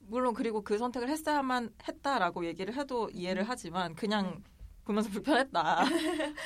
물론 0.01 0.33
그리고 0.33 0.61
그 0.61 0.77
선택을 0.77 1.09
했어야만 1.09 1.73
했다라고 1.87 2.45
얘기를 2.45 2.75
해도 2.75 3.09
이해를 3.11 3.43
하지만 3.47 3.95
그냥 3.95 4.31
네. 4.31 4.43
보면서 4.83 5.09
불편했다. 5.09 5.83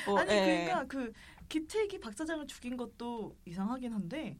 뭐, 0.06 0.18
아니 0.20 0.30
예. 0.30 0.64
그러니까 0.66 0.84
그 0.86 1.12
기택이 1.48 1.98
박 1.98 2.12
사장을 2.14 2.46
죽인 2.46 2.76
것도 2.76 3.36
이상하긴 3.44 3.92
한데 3.92 4.38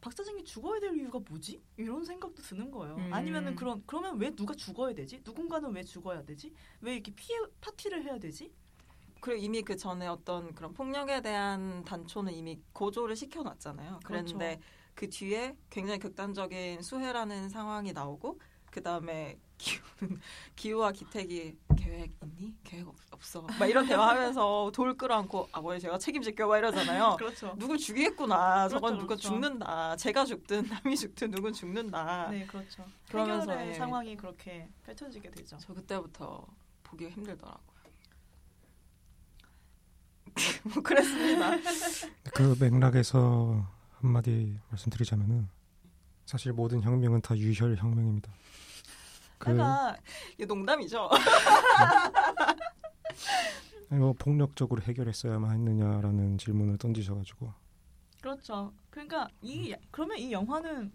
박 0.00 0.12
사장이 0.12 0.44
죽어야 0.44 0.80
될 0.80 0.96
이유가 0.96 1.18
뭐지? 1.18 1.60
이런 1.76 2.04
생각도 2.04 2.42
드는 2.42 2.70
거예요. 2.70 2.96
음. 2.96 3.12
아니면은 3.12 3.56
그런 3.56 3.82
그러면 3.86 4.18
왜 4.18 4.30
누가 4.30 4.54
죽어야 4.54 4.94
되지? 4.94 5.22
누군가는 5.24 5.70
왜 5.72 5.82
죽어야 5.82 6.22
되지? 6.22 6.52
왜 6.80 6.94
이렇게 6.94 7.12
피해 7.14 7.38
파티를 7.60 8.04
해야 8.04 8.18
되지? 8.18 8.52
그리고 9.20 9.42
이미 9.42 9.62
그 9.62 9.76
전에 9.76 10.06
어떤 10.06 10.54
그런 10.54 10.72
폭력에 10.74 11.20
대한 11.20 11.84
단초는 11.84 12.32
이미 12.32 12.60
고조를 12.72 13.16
시켜놨잖아요. 13.16 14.00
그랬는데 14.04 14.56
그렇죠. 14.56 14.68
그 14.94 15.08
뒤에 15.08 15.56
굉장히 15.70 15.98
극단적인 15.98 16.82
수해라는 16.82 17.48
상황이 17.48 17.92
나오고 17.92 18.40
그 18.70 18.82
다음에 18.82 19.38
기우는 19.58 20.20
기우와 20.56 20.92
기택이 20.92 21.56
계획 21.76 22.12
있니? 22.22 22.54
계획 22.64 22.86
없, 22.86 22.94
없어. 23.10 23.42
막 23.58 23.66
이런 23.66 23.86
대화하면서 23.86 24.70
돌 24.74 24.96
끌어안고 24.96 25.48
아버지 25.52 25.80
제가 25.80 25.98
책임질게요. 25.98 26.46
막 26.46 26.58
이러잖아요. 26.58 27.16
그렇죠. 27.18 27.54
누굴 27.58 27.78
죽이겠구나. 27.78 28.68
저건 28.68 28.90
그렇죠, 28.90 29.02
누가 29.02 29.06
그렇죠. 29.14 29.28
죽는다. 29.28 29.96
제가 29.96 30.24
죽든 30.24 30.68
남이 30.68 30.96
죽든 30.96 31.30
누군 31.30 31.52
죽는다. 31.52 32.28
네, 32.30 32.46
그렇죠. 32.46 32.84
그러면서, 33.08 33.50
해결의 33.50 33.68
예. 33.70 33.74
상황이 33.74 34.16
그렇게 34.16 34.68
펼쳐지게 34.84 35.30
되죠. 35.30 35.56
저 35.58 35.74
그때부터 35.74 36.46
보기가 36.84 37.10
힘들더라고요. 37.10 37.67
뭐 40.74 40.82
그랬습니다. 40.82 41.50
그 42.34 42.56
맥락에서 42.60 43.66
한마디 44.00 44.58
말씀드리자면은 44.70 45.48
사실 46.26 46.52
모든 46.52 46.82
혁명은 46.82 47.20
다 47.20 47.36
유혈 47.36 47.76
혁명입니다. 47.76 48.30
그 49.38 49.50
내가 49.50 49.96
농담이죠. 50.46 51.08
뭐 53.90 54.12
폭력적으로 54.18 54.82
해결했어야만 54.82 55.52
했느냐라는 55.52 56.38
질문을 56.38 56.78
던지셔가지고 56.78 57.52
그렇죠. 58.20 58.72
그러니까 58.90 59.28
이 59.40 59.74
그러면 59.90 60.18
이 60.18 60.32
영화는 60.32 60.92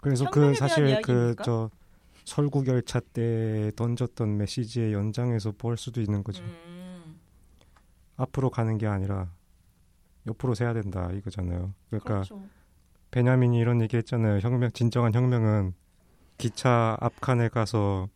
그래서 0.00 0.30
그 0.30 0.54
사실? 0.54 1.00
그 1.02 1.34
저 1.44 1.70
설국 2.26 2.66
열차 2.66 3.00
때 3.00 3.70
던졌던 3.76 4.36
메시지의 4.36 4.92
연장에서 4.92 5.52
볼 5.52 5.78
수도 5.78 6.00
있는 6.00 6.24
거죠. 6.24 6.42
음, 6.42 6.75
앞으로 8.16 8.50
가는 8.50 8.78
게 8.78 8.86
아니라 8.86 9.32
옆으로 10.26 10.54
세야 10.54 10.72
된다 10.74 11.10
이거잖아요. 11.12 11.72
그러니까 11.88 12.14
그렇죠. 12.14 12.42
베냐민이 13.10 13.58
이런 13.58 13.80
얘기 13.80 13.96
했잖아요. 13.96 14.40
혁명 14.40 14.70
진정한 14.72 15.14
혁명은 15.14 15.74
기차 16.38 16.96
앞칸에 17.00 17.48
가서 17.48 18.08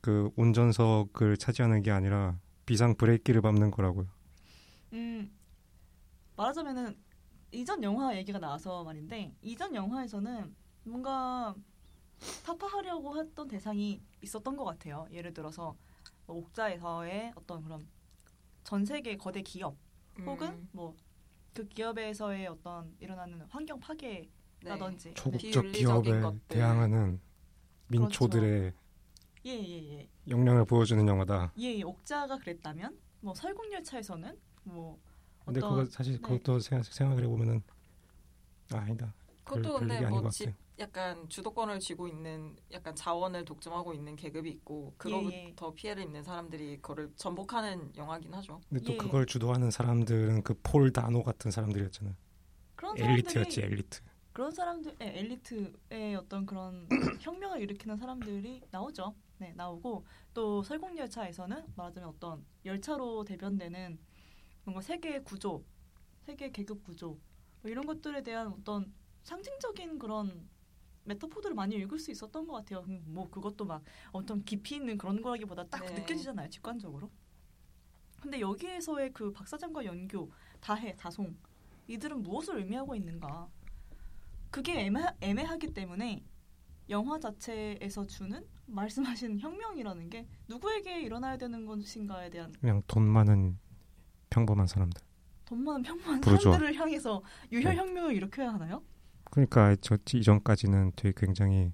그 0.00 0.30
운전석을 0.36 1.36
차지하는 1.36 1.82
게 1.82 1.90
아니라 1.90 2.38
비상 2.64 2.94
브레이크를 2.94 3.42
밟는 3.42 3.70
거라고요. 3.70 4.06
음 4.92 5.30
말하자면은 6.36 6.96
이전 7.50 7.82
영화 7.82 8.16
얘기가 8.16 8.38
나와서 8.38 8.84
말인데 8.84 9.34
이전 9.42 9.74
영화에서는 9.74 10.54
뭔가 10.84 11.54
타파하려고 12.44 13.18
했던 13.18 13.48
대상이 13.48 14.00
있었던 14.22 14.56
것 14.56 14.64
같아요. 14.64 15.06
예를 15.10 15.32
들어서 15.32 15.76
뭐 16.26 16.36
옥자에서의 16.36 17.32
어떤 17.34 17.62
그런 17.62 17.86
전 18.68 18.84
세계 18.84 19.16
거대 19.16 19.40
기업 19.40 19.78
혹은 20.26 20.48
음, 20.48 20.68
뭐그 20.72 21.68
기업에서의 21.70 22.48
어떤 22.48 22.94
일어나는 23.00 23.40
환경 23.48 23.80
파괴 23.80 24.28
네. 24.62 24.68
라든지 24.68 25.14
초국적 25.14 25.62
비윤리적인 25.62 26.02
기업에 26.02 26.20
것들. 26.20 26.38
대항하는 26.48 27.18
민초들의 27.86 28.74
예예예 29.46 30.10
역량을 30.28 30.66
보여주는 30.66 31.08
영화다. 31.08 31.50
예, 31.58 31.76
예, 31.78 31.82
옥자가 31.82 32.36
그랬다면 32.36 32.94
뭐 33.20 33.34
설국열차에서는 33.34 34.38
뭐 34.64 34.98
근데 35.46 35.60
어떤 35.60 35.70
그거 35.78 35.90
사실 35.90 36.16
네. 36.16 36.20
그것도 36.20 36.60
생각, 36.60 36.84
생각을 36.84 37.24
해보면은 37.24 37.62
아, 38.74 38.80
아니다. 38.80 39.14
별- 39.46 39.62
그것도 39.62 39.78
별 39.78 39.88
근데 39.88 40.06
뭐것 40.10 40.30
집, 40.30 40.44
같아. 40.44 40.58
약간 40.78 41.28
주도권을 41.28 41.80
쥐고 41.80 42.06
있는 42.08 42.56
약간 42.70 42.94
자원을 42.94 43.44
독점하고 43.44 43.94
있는 43.94 44.14
계급이 44.14 44.48
있고 44.50 44.94
그거부터 44.96 45.32
예, 45.32 45.46
예. 45.48 45.74
피해를 45.74 46.02
입는 46.04 46.22
사람들이 46.22 46.76
그거를 46.76 47.12
전복하는 47.16 47.92
영화긴 47.96 48.32
하죠. 48.34 48.60
근데 48.68 48.84
또 48.84 48.92
예. 48.92 48.96
그걸 48.96 49.26
주도하는 49.26 49.70
사람들은 49.70 50.42
그 50.44 50.54
폴 50.62 50.92
다노 50.92 51.22
같은 51.24 51.50
사람들이었잖아요. 51.50 52.14
그런 52.76 52.96
엘리트였지 52.98 53.60
엘리트. 53.62 54.00
그런 54.32 54.52
사람들 54.52 54.94
예, 55.00 55.18
엘리트의 55.18 56.14
어떤 56.16 56.46
그런 56.46 56.88
혁명을 57.20 57.60
일으키는 57.62 57.96
사람들이 57.96 58.62
나오죠. 58.70 59.14
네, 59.38 59.52
나오고 59.54 60.04
또 60.34 60.62
설국 60.62 60.96
열차에서는 60.96 61.64
말하자면 61.74 62.08
어떤 62.08 62.44
열차로 62.64 63.24
대변되는 63.24 63.98
뭔가 64.64 64.80
세계 64.80 65.20
구조, 65.22 65.64
세계 66.20 66.50
계급 66.52 66.84
구조 66.84 67.18
뭐 67.62 67.70
이런 67.70 67.84
것들에 67.86 68.22
대한 68.22 68.48
어떤 68.48 68.92
상징적인 69.24 69.98
그런 69.98 70.48
메타포들을 71.08 71.54
많이 71.54 71.74
읽을 71.76 71.98
수 71.98 72.10
있었던 72.10 72.46
것 72.46 72.52
같아요. 72.52 72.84
음, 72.88 73.02
뭐 73.06 73.28
그것도 73.30 73.64
막 73.64 73.82
어떤 74.12 74.44
깊이 74.44 74.76
있는 74.76 74.96
그런 74.98 75.20
거라기보다 75.20 75.66
딱 75.68 75.84
네. 75.86 75.94
느껴지잖아요, 75.94 76.48
직관적으로. 76.50 77.10
근데 78.20 78.40
여기에서의 78.40 79.12
그 79.12 79.32
박사장과 79.32 79.84
연교, 79.84 80.30
다해, 80.60 80.94
다송 80.96 81.36
이들은 81.86 82.22
무엇을 82.22 82.58
의미하고 82.58 82.94
있는가? 82.94 83.48
그게 84.50 84.80
애매, 84.80 85.04
애매하기 85.20 85.72
때문에 85.72 86.24
영화 86.90 87.18
자체에서 87.18 88.06
주는 88.06 88.46
말씀하신 88.66 89.40
혁명이라는 89.40 90.10
게 90.10 90.26
누구에게 90.48 91.00
일어나야 91.00 91.36
되는 91.36 91.64
것인가에 91.64 92.30
대한 92.30 92.52
그냥 92.60 92.82
돈 92.86 93.04
많은 93.04 93.58
평범한 94.30 94.66
사람들. 94.66 95.00
돈 95.44 95.64
많은 95.64 95.82
평범한 95.82 96.20
부르주아. 96.20 96.52
사람들을 96.52 96.74
향해서 96.80 97.22
유혈 97.52 97.74
네. 97.74 97.76
혁명을 97.76 98.14
일으켜야 98.14 98.52
하나요? 98.52 98.82
그러니까 99.30 99.76
저 99.80 99.96
이전까지는 100.12 100.92
되게 100.96 101.12
굉장히 101.16 101.72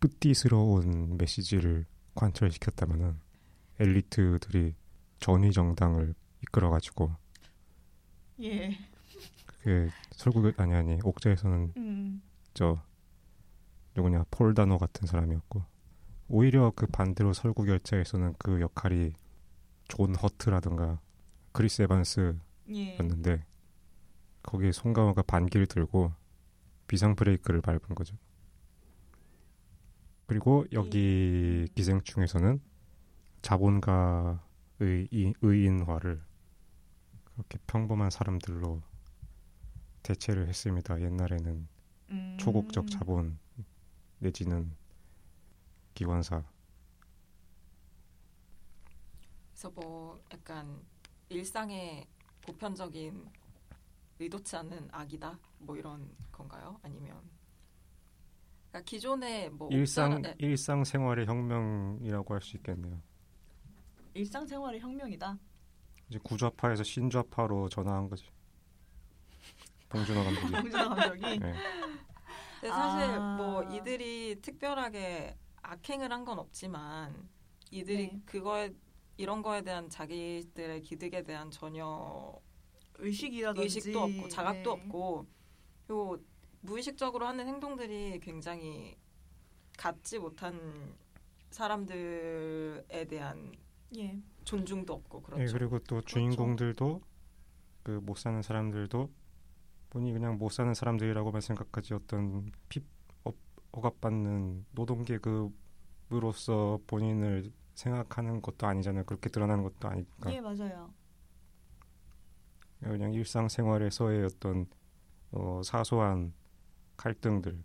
뿌띠스러운 0.00 1.16
메시지를 1.16 1.86
관철시켰다면은 2.14 3.18
엘리트들이 3.78 4.74
전위 5.18 5.52
정당을 5.52 6.14
이끌어가지고 6.42 7.12
예. 8.42 8.78
그 9.62 9.88
설국 10.12 10.58
아니 10.60 10.74
아니 10.74 10.98
옥자에서는 11.02 11.72
음. 11.76 12.22
저 12.54 12.82
누구냐 13.94 14.24
폴 14.30 14.51
다노 14.51 14.78
같은 14.78 15.06
사람이었고 15.06 15.64
오히려 16.28 16.72
그 16.74 16.86
반대로 16.86 17.32
설국 17.32 17.68
열차에서는 17.68 18.34
그 18.38 18.60
역할이 18.60 19.12
존 19.88 20.14
허트라든가 20.14 21.00
크리스 21.52 21.82
에반스 21.82 22.38
예. 22.74 22.98
였는데 22.98 23.44
거기에 24.46 24.72
송강호가 24.72 25.22
반기를 25.22 25.66
들고 25.66 26.12
비상 26.86 27.14
브레이크를 27.16 27.60
밟은 27.60 27.80
거죠. 27.94 28.16
그리고 30.26 30.64
여기 30.72 31.68
기생충에서는 31.74 32.60
자본가의 33.42 35.08
이- 35.10 35.34
의인화를 35.40 36.22
그렇게 37.24 37.58
평범한 37.66 38.10
사람들로 38.10 38.82
대체를 40.02 40.48
했습니다. 40.48 41.00
옛날에는 41.00 41.68
음. 42.10 42.36
초국적 42.38 42.88
자본 42.90 43.38
내지는 44.18 44.72
기관사 45.94 46.44
그래서 49.52 49.70
뭐 49.70 50.20
약간 50.32 50.80
일상의 51.28 52.06
보편적인 52.42 53.26
의도치 54.18 54.56
않는 54.56 54.88
악이다 54.92 55.38
뭐 55.58 55.76
이런 55.76 56.10
건가요? 56.32 56.78
아니면 56.82 57.20
그러니까 58.70 58.84
기존의 58.90 59.50
뭐 59.50 59.68
일상 59.70 60.12
옥자라- 60.12 60.22
네. 60.22 60.34
일상 60.38 60.84
생활의 60.84 61.26
혁명이라고 61.26 62.34
할 62.34 62.40
수 62.42 62.56
있겠네요. 62.56 63.00
일상 64.14 64.46
생활의 64.46 64.80
혁명이다. 64.80 65.38
이제 66.08 66.18
구좌파에서 66.22 66.82
신좌파로 66.82 67.68
전환한 67.68 68.08
거지. 68.08 68.24
봉준호 69.88 70.24
감독이. 70.24 70.52
봉준호 70.52 70.88
감독이. 70.94 71.20
네. 71.38 71.54
근데 72.60 72.68
사실 72.68 73.10
아. 73.18 73.36
뭐 73.36 73.62
이들이 73.64 74.40
특별하게 74.40 75.36
악행을 75.62 76.10
한 76.12 76.24
건 76.24 76.38
없지만 76.38 77.28
이들이 77.70 78.08
네. 78.12 78.20
그거에 78.24 78.72
이런 79.18 79.42
거에 79.42 79.62
대한 79.62 79.88
자기들의 79.88 80.82
기득에 80.82 81.22
대한 81.22 81.50
전혀 81.50 82.32
의식이라든지 82.98 83.62
의식도 83.62 84.00
없고 84.00 84.28
자각도 84.28 84.76
네. 84.76 84.82
없고 84.82 85.26
그리고 85.86 86.18
무의식적으로 86.60 87.26
하는 87.26 87.46
행동들이 87.46 88.18
굉장히 88.20 88.96
갖지 89.76 90.18
못한 90.18 90.94
사람들에 91.50 93.04
대한 93.08 93.52
예. 93.96 94.18
존중도 94.44 94.94
없고 94.94 95.22
그렇죠. 95.22 95.42
예, 95.42 95.46
그리고 95.46 95.78
또 95.80 96.00
주인공들도 96.02 97.00
그못 97.84 98.18
사는 98.18 98.42
사람들도 98.42 99.10
본인이 99.90 100.12
그냥 100.12 100.38
못 100.38 100.50
사는 100.50 100.72
사람들이라고만 100.74 101.40
생각하지 101.40 101.94
어떤 101.94 102.50
핍 102.68 102.84
어, 103.24 103.30
억압받는 103.72 104.66
노동 104.72 105.04
계급으로서 105.04 106.80
본인을 106.86 107.52
생각하는 107.74 108.42
것도 108.42 108.66
아니잖아요. 108.66 109.04
그렇게 109.04 109.28
드러나는 109.28 109.62
것도 109.62 109.88
아니니까 109.88 110.34
예, 110.34 110.40
맞아요. 110.40 110.92
그냥 112.88 113.12
일상생활에서의 113.14 114.24
어떤 114.24 114.66
어, 115.32 115.60
사소한 115.64 116.32
갈등들 116.96 117.62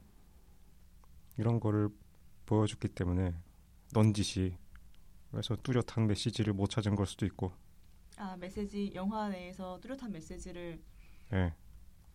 이런 1.38 1.60
거를 1.60 1.90
보여줬기 2.46 2.90
때문에 2.90 3.34
넌지시 3.94 4.58
그래서 5.32 5.56
뚜렷한 5.58 6.08
메시지를 6.08 6.54
못 6.54 6.70
찾은 6.70 6.96
걸 6.96 7.06
수도 7.06 7.26
있고 7.26 7.54
아, 8.18 8.36
메시지 8.38 8.92
영화 8.94 9.30
내에서 9.30 9.80
뚜렷한 9.82 10.12
메시지를 10.12 10.82
예. 11.34 11.54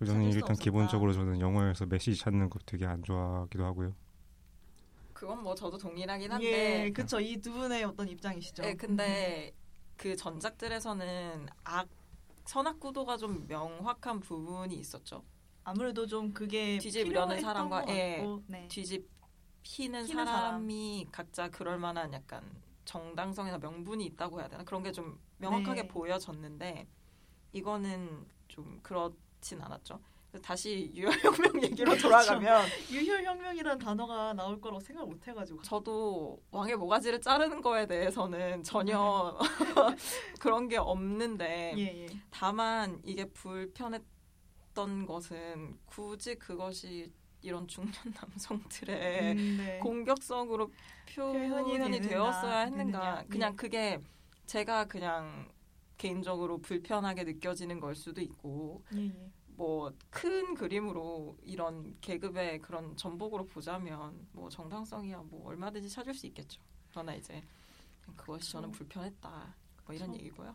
저는 0.05 0.31
찾을 0.31 0.33
수 0.33 0.39
일단 0.39 0.51
없었다. 0.51 0.63
기본적으로 0.63 1.13
저는 1.13 1.41
영화에서 1.41 1.87
메시지 1.87 2.21
찾는 2.21 2.51
거 2.51 2.59
되게 2.67 2.87
안 2.87 3.03
좋아하기도 3.03 3.65
하고요. 3.65 3.95
그건 5.13 5.43
뭐 5.43 5.55
저도 5.55 5.79
동일하긴 5.79 6.31
한데 6.33 6.85
예, 6.87 6.91
그쵸. 6.91 7.19
이 7.21 7.41
두 7.41 7.53
분의 7.53 7.85
어떤 7.85 8.09
입장이시죠. 8.09 8.63
네, 8.63 8.75
근데 8.75 9.53
그 9.97 10.15
전작들에서는 10.17 11.47
악 11.65 11.89
선악 12.47 12.79
구도가 12.81 13.17
좀 13.17 13.47
명확한 13.47 14.21
부분이 14.21 14.75
있었죠. 14.77 15.25
아무래도 15.65 16.07
좀 16.07 16.33
그게 16.33 16.79
뒤집으려는 16.79 17.41
사람과, 17.41 17.83
것 17.85 17.89
예. 17.91 18.25
네. 18.47 18.69
뒤집 18.69 19.09
희는 19.65 20.07
희는 20.07 20.25
사람이 20.25 21.09
각자 21.11 21.49
그럴 21.51 21.77
만한 21.79 22.13
약간 22.13 22.43
정당성이나 22.85 23.59
명분이 23.59 24.05
있다고 24.07 24.39
해야 24.41 24.49
되나 24.49 24.63
그런 24.63 24.83
게 24.85 24.93
좀 24.93 25.19
명확하게 25.39 25.83
네. 25.83 25.89
보여졌는데 25.89 26.87
이거는 27.53 28.27
좀 28.49 28.79
그렇진 28.83 29.61
않았죠. 29.61 30.01
다시 30.43 30.91
유혈혁명 30.95 31.63
얘기로 31.63 31.97
돌아가면 31.97 32.67
유혈혁명이라는 32.91 33.79
단어가 33.79 34.33
나올 34.33 34.61
거라고 34.61 34.81
생각 34.81 35.09
못 35.09 35.27
해가지고 35.27 35.63
저도 35.63 36.41
왕의 36.51 36.77
모가지를 36.77 37.21
자르는 37.21 37.61
거에 37.63 37.87
대해서는 37.87 38.63
전혀 38.63 39.39
그런 40.41 40.69
게 40.69 40.77
없는데 40.77 41.75
예, 41.77 42.05
예. 42.05 42.07
다만 42.31 43.01
이게 43.05 43.25
불편했던 43.25 45.07
것은 45.07 45.79
굳이 45.87 46.35
그것이 46.35 47.13
이런 47.43 47.67
중년 47.69 47.93
남성들의 48.15 49.33
음, 49.33 49.57
네. 49.59 49.79
공격성으로 49.79 50.71
표현이 51.15 51.49
표현이 51.79 52.01
되었어야 52.01 52.61
했는가 52.61 53.01
되느냐. 53.01 53.25
그냥 53.29 53.53
예. 53.53 53.57
그게 53.57 54.01
제가 54.47 54.87
그냥 54.87 55.49
개인적으로 55.97 56.59
불편하게 56.59 57.25
느껴지는 57.25 57.81
걸 57.81 57.95
수도 57.95 58.21
있고 58.21 58.83
예, 58.95 59.07
예. 59.07 59.31
뭐 59.57 59.93
큰 60.11 60.55
그림으로 60.55 61.37
이런 61.43 61.97
계급의 62.01 62.61
그런 62.61 62.97
전복으로 62.97 63.47
보자면 63.47 64.27
뭐 64.33 64.49
정당성이야 64.49 65.23
뭐 65.25 65.47
얼마든지 65.49 65.89
찾을 65.91 66.15
수 66.15 66.27
있겠죠. 66.27 66.61
그러나 66.91 67.15
이제 67.15 67.43
그것이 68.17 68.53
저는 68.53 68.71
그쵸. 68.71 68.79
불편했다. 68.85 69.57
뭐 69.87 69.95
이런 69.95 70.11
그쵸. 70.11 70.21
얘기고요. 70.21 70.55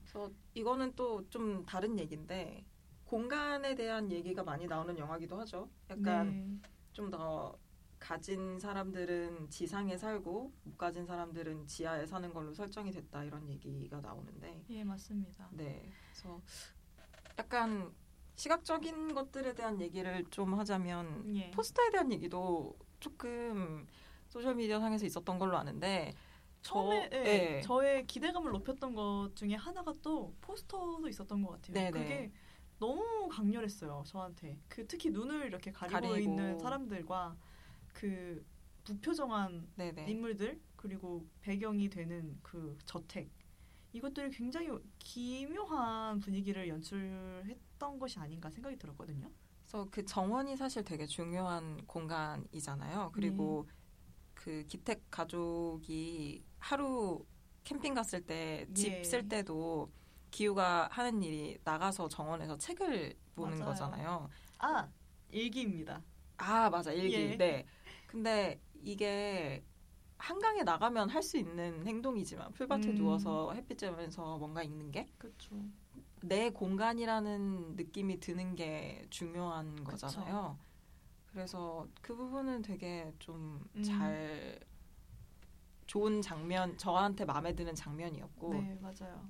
그래서 0.00 0.30
이거는 0.54 0.94
또 0.94 1.22
좀 1.30 1.64
다른 1.64 1.98
얘기인데 1.98 2.64
공간에 3.04 3.74
대한 3.74 4.10
얘기가 4.10 4.42
많이 4.42 4.66
나오는 4.66 4.96
영화기도 4.98 5.38
하죠. 5.40 5.68
약간 5.90 6.60
네. 6.62 6.68
좀더 6.92 7.58
가진 7.98 8.58
사람들은 8.58 9.48
지상에 9.48 9.96
살고 9.96 10.52
못 10.64 10.76
가진 10.76 11.06
사람들은 11.06 11.66
지하에 11.66 12.04
사는 12.06 12.32
걸로 12.32 12.52
설정이 12.52 12.90
됐다 12.90 13.22
이런 13.24 13.48
얘기가 13.48 14.00
나오는데 14.00 14.64
예, 14.70 14.82
맞습니다. 14.84 15.48
네 15.52 15.88
그래서 16.10 16.40
약간 17.38 17.92
시각적인 18.34 19.14
것들에 19.14 19.54
대한 19.54 19.80
얘기를 19.80 20.24
좀 20.30 20.54
하자면 20.54 21.36
예. 21.36 21.50
포스터에 21.50 21.90
대한 21.90 22.10
얘기도 22.12 22.76
조금 23.00 23.86
소셜 24.28 24.54
미디어 24.54 24.80
상에서 24.80 25.04
있었던 25.06 25.38
걸로 25.38 25.56
아는데 25.56 26.14
처음에 26.62 27.10
저- 27.10 27.16
예, 27.16 27.24
예. 27.56 27.60
저의 27.60 28.06
기대감을 28.06 28.52
높였던 28.52 28.94
것 28.94 29.30
중에 29.34 29.54
하나가 29.54 29.92
또 30.02 30.34
포스터도 30.40 31.08
있었던 31.08 31.42
것 31.42 31.52
같아요. 31.52 31.74
네네. 31.74 31.90
그게 31.90 32.32
너무 32.78 33.28
강렬했어요. 33.28 34.02
저한테 34.06 34.58
그 34.68 34.86
특히 34.86 35.10
눈을 35.10 35.46
이렇게 35.46 35.70
가리고, 35.72 36.00
가리고. 36.08 36.16
있는 36.18 36.58
사람들과 36.58 37.36
그 37.92 38.44
무표정한 38.88 39.68
네네 39.76 40.06
인물들 40.10 40.60
그리고 40.76 41.24
배경이 41.42 41.88
되는 41.88 42.38
그 42.42 42.76
저택 42.84 43.30
이것들이 43.92 44.30
굉장히 44.30 44.68
기묘한 44.98 46.18
분위기를 46.20 46.68
연출했던 46.68 47.98
것이 47.98 48.18
아닌가 48.18 48.48
생각이 48.50 48.76
들었거든요. 48.76 49.30
그래서 49.62 49.88
그 49.90 50.04
정원이 50.04 50.56
사실 50.56 50.82
되게 50.82 51.06
중요한 51.06 51.84
공간이잖아요. 51.86 53.10
그리고 53.12 53.66
네. 53.66 53.74
그 54.34 54.64
기택 54.66 55.10
가족이 55.10 56.44
하루 56.58 57.24
캠핑 57.64 57.94
갔을 57.94 58.22
때집 58.22 58.92
예. 58.92 59.04
쓸 59.04 59.28
때도 59.28 59.90
기우가 60.30 60.88
하는 60.90 61.22
일이 61.22 61.58
나가서 61.62 62.08
정원에서 62.08 62.56
책을 62.56 63.14
보는 63.34 63.58
맞아요. 63.58 63.70
거잖아요. 63.70 64.30
아 64.58 64.88
일기입니다. 65.30 66.02
아 66.38 66.70
맞아 66.70 66.92
일기. 66.92 67.14
예. 67.14 67.36
네. 67.36 67.66
근데 68.06 68.60
이게 68.74 69.62
한강에 70.22 70.62
나가면 70.62 71.10
할 71.10 71.20
수 71.22 71.36
있는 71.36 71.84
행동이지만 71.84 72.52
풀밭에 72.52 72.90
음. 72.90 72.94
누워서 72.94 73.52
햇빛 73.54 73.76
쬐면서 73.78 74.38
뭔가 74.38 74.62
읽는 74.62 74.92
게내 74.92 75.08
그렇죠. 75.18 75.56
공간이라는 76.54 77.74
느낌이 77.74 78.20
드는 78.20 78.54
게 78.54 79.04
중요한 79.10 79.74
그쵸. 79.84 80.06
거잖아요. 80.06 80.58
그래서 81.26 81.88
그 82.00 82.14
부분은 82.14 82.62
되게 82.62 83.12
좀 83.18 83.64
음. 83.74 83.82
잘 83.82 84.60
좋은 85.86 86.22
장면 86.22 86.78
저한테 86.78 87.24
마음에 87.24 87.52
드는 87.54 87.74
장면이었고 87.74 88.52
네 88.54 88.78
맞아요. 88.80 89.28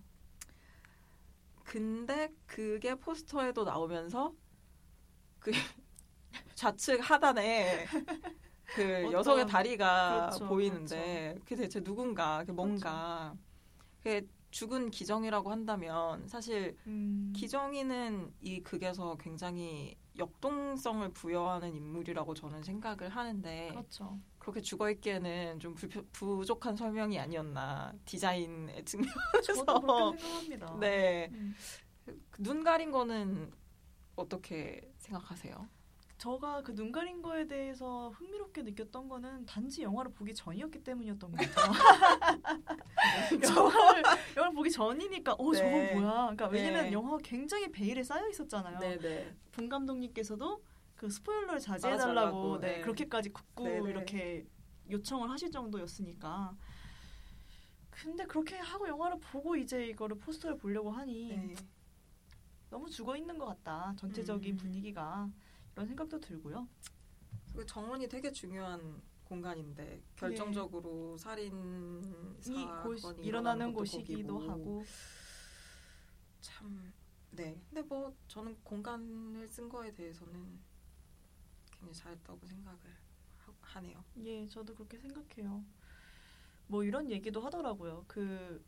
근데 1.65 2.29
그게 2.47 2.95
포스터에도 2.97 3.65
나오면서 3.65 4.35
그 5.39 5.51
좌측 6.55 7.01
하단에 7.11 7.87
그 8.75 8.83
어떤- 9.07 9.13
여성의 9.13 9.47
다리가 9.47 10.27
그렇죠, 10.31 10.47
보이는데 10.49 11.35
그게 11.41 11.57
대체 11.57 11.81
누군가 11.83 12.39
그게 12.41 12.53
뭔가 12.53 13.35
그게 13.99 14.27
죽은 14.51 14.91
기정이라고 14.91 15.51
한다면 15.51 16.27
사실 16.29 16.77
음, 16.87 17.33
기정이는 17.35 18.33
이 18.41 18.63
극에서 18.63 19.17
굉장히 19.17 19.97
역동성을 20.19 21.09
부여하는 21.15 21.75
인물이라고 21.75 22.35
저는 22.35 22.63
생각을 22.63 23.09
하는데 23.09 23.69
그렇죠. 23.71 24.19
그렇게 24.39 24.61
죽어 24.61 24.91
있기에는 24.91 25.59
좀 25.61 25.75
불표, 25.75 26.03
부족한 26.13 26.77
설명이 26.77 27.19
아니었나 27.19 27.95
디자인의 28.05 28.85
측면. 28.85 29.09
저도 29.47 29.81
그렇게 29.81 30.19
생각합니다. 30.19 30.77
네. 30.81 31.31
음. 31.33 31.55
눈 32.41 32.63
가린 32.63 32.91
거는 32.91 33.51
어떻게 34.17 34.93
생각하세요? 34.99 35.67
저가 36.23 36.63
그 36.63 36.73
눈 36.73 36.93
가린 36.93 37.21
거에 37.21 37.49
대해서 37.49 38.11
흥미롭게 38.11 38.63
느꼈던 38.63 39.09
거는 39.09 39.45
단지 39.45 39.83
영화를 39.83 40.13
보기 40.13 40.33
전이었기 40.33 40.85
때문이었던 40.85 41.33
것 41.33 41.37
같아요. 41.37 41.73
영화를, 43.43 44.03
영화를 44.37 44.55
보기 44.55 44.71
전이니까 44.71 45.33
어 45.33 45.53
네. 45.53 45.59
저거 45.59 45.71
뭐야? 45.71 46.13
그러니까 46.23 46.47
왜냐면 46.47 46.85
네. 46.85 46.93
영화가 46.93 47.19
굉장히 47.25 47.73
베일에 47.73 48.05
쌓여 48.05 48.29
있었잖아요. 48.29 48.79
네네. 48.79 49.35
분 49.51 49.69
감독님께서도 49.69 50.63
그 50.95 51.11
스포일러를 51.11 51.59
자제해 51.59 51.95
말하지 51.95 52.07
달라고 52.07 52.37
말라고, 52.37 52.61
네, 52.61 52.77
네. 52.77 52.81
그렇게까지 52.83 53.31
굳고. 53.31 53.89
이렇게 53.89 54.47
요청을 54.91 55.29
하실 55.29 55.51
정도였으니까. 55.51 56.57
근데 57.91 58.25
그렇게 58.27 58.57
하고 58.59 58.87
영화를 58.87 59.19
보고 59.19 59.57
이제 59.57 59.87
이거를 59.87 60.19
포스터를 60.19 60.57
보려고 60.57 60.93
하니 60.93 61.29
네. 61.31 61.55
너무 62.71 62.89
죽어 62.89 63.17
있는 63.17 63.37
것 63.39 63.47
같다. 63.47 63.93
전체적인 63.99 64.55
음. 64.55 64.57
분위기가 64.57 65.29
이런 65.75 65.87
생각도 65.87 66.21
들고요. 66.21 66.69
그 67.55 67.67
정원이 67.67 68.09
되게 68.09 68.31
중요한 68.33 69.03
공간인데 69.25 70.03
결정적으로 70.17 71.17
살인 71.17 72.37
이 72.41 72.43
사건이 72.43 73.01
곳 73.01 73.19
일어나는 73.21 73.73
곳이기도. 73.73 74.39
하고 74.51 74.85
참 76.41 76.93
네. 77.31 77.59
근데 77.69 77.83
뭐 77.83 78.15
저는 78.29 78.57
공간을 78.63 79.49
쓴 79.49 79.69
거에 79.69 79.93
대해서는 79.95 80.61
굉장히 81.71 81.95
잘했다고 81.95 82.47
생각을 82.47 82.79
하, 83.39 83.55
하네요. 83.61 84.05
예, 84.19 84.47
저도 84.47 84.75
그렇게 84.75 84.99
생각해요. 84.99 85.65
뭐 86.67 86.85
이런 86.85 87.11
얘기도 87.11 87.41
하더라고요. 87.41 88.05
그, 88.07 88.63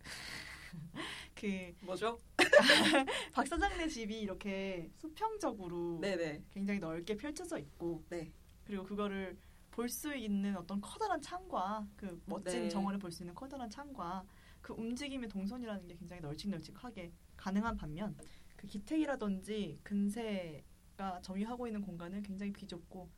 그, 1.34 1.74
뭐죠? 1.80 2.18
박 3.32 3.46
사장네 3.46 3.88
집이 3.88 4.20
이렇게 4.20 4.90
수평적으로 4.96 5.98
네네. 6.00 6.44
굉장히 6.50 6.80
넓게 6.80 7.16
펼쳐져 7.16 7.58
있고, 7.58 8.04
네. 8.10 8.32
그리고 8.64 8.84
그거를 8.84 9.36
볼 9.70 9.88
수 9.88 10.14
있는 10.14 10.56
어떤 10.56 10.80
커다란 10.80 11.20
창과 11.20 11.86
그 11.96 12.20
멋진 12.26 12.62
네. 12.62 12.68
정원을 12.68 12.98
볼 12.98 13.10
수 13.12 13.22
있는 13.22 13.34
커다란 13.34 13.68
창과 13.68 14.24
그 14.62 14.72
움직임의 14.72 15.28
동선이라는 15.28 15.86
게 15.86 15.94
굉장히 15.96 16.22
널찍널찍하게 16.22 17.12
가능한 17.36 17.76
반면 17.76 18.16
그 18.56 18.66
기택이라든지 18.66 19.78
근세가 19.82 21.20
점유하고 21.22 21.66
있는 21.66 21.82
공간은 21.82 22.22
굉장히 22.22 22.52
비좁고 22.52 23.08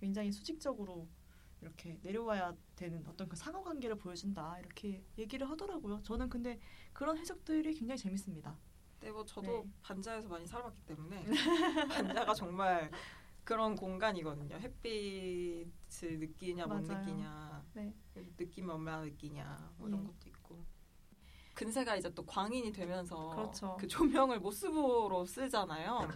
굉장히 0.00 0.32
수직적으로 0.32 1.08
이렇게 1.60 1.98
내려와야 2.02 2.54
되는 2.74 3.06
어떤 3.06 3.28
그 3.28 3.36
상호 3.36 3.62
관계를 3.62 3.96
보여준다 3.96 4.58
이렇게 4.60 5.04
얘기를 5.18 5.48
하더라고요. 5.48 6.02
저는 6.02 6.28
근데 6.28 6.58
그런 6.92 7.18
해석들이 7.18 7.74
굉장히 7.74 7.98
재밌습니다. 7.98 8.58
네, 9.00 9.10
뭐 9.10 9.24
저도 9.24 9.62
네. 9.64 9.70
반자에서 9.82 10.28
많이 10.28 10.46
살아봤기 10.46 10.82
때문에 10.82 11.24
반자가 11.88 12.34
정말 12.34 12.90
그런 13.44 13.74
공간이거든요. 13.74 14.56
햇빛을 14.56 16.18
느끼냐 16.18 16.66
못 16.66 16.82
맞아요. 16.82 17.00
느끼냐, 17.00 17.64
네. 17.74 17.94
느끼면 18.36 18.76
얼마나 18.76 19.02
느끼냐 19.04 19.72
뭐 19.78 19.88
이런 19.88 20.02
예. 20.02 20.06
것도 20.06 20.28
있고. 20.28 20.64
근세가 21.54 21.96
이제 21.96 22.12
또 22.14 22.24
광인이 22.24 22.72
되면서 22.72 23.30
그렇죠. 23.30 23.76
그 23.78 23.86
조명을 23.88 24.38
모스로 24.40 25.24
쓰잖아요. 25.26 26.08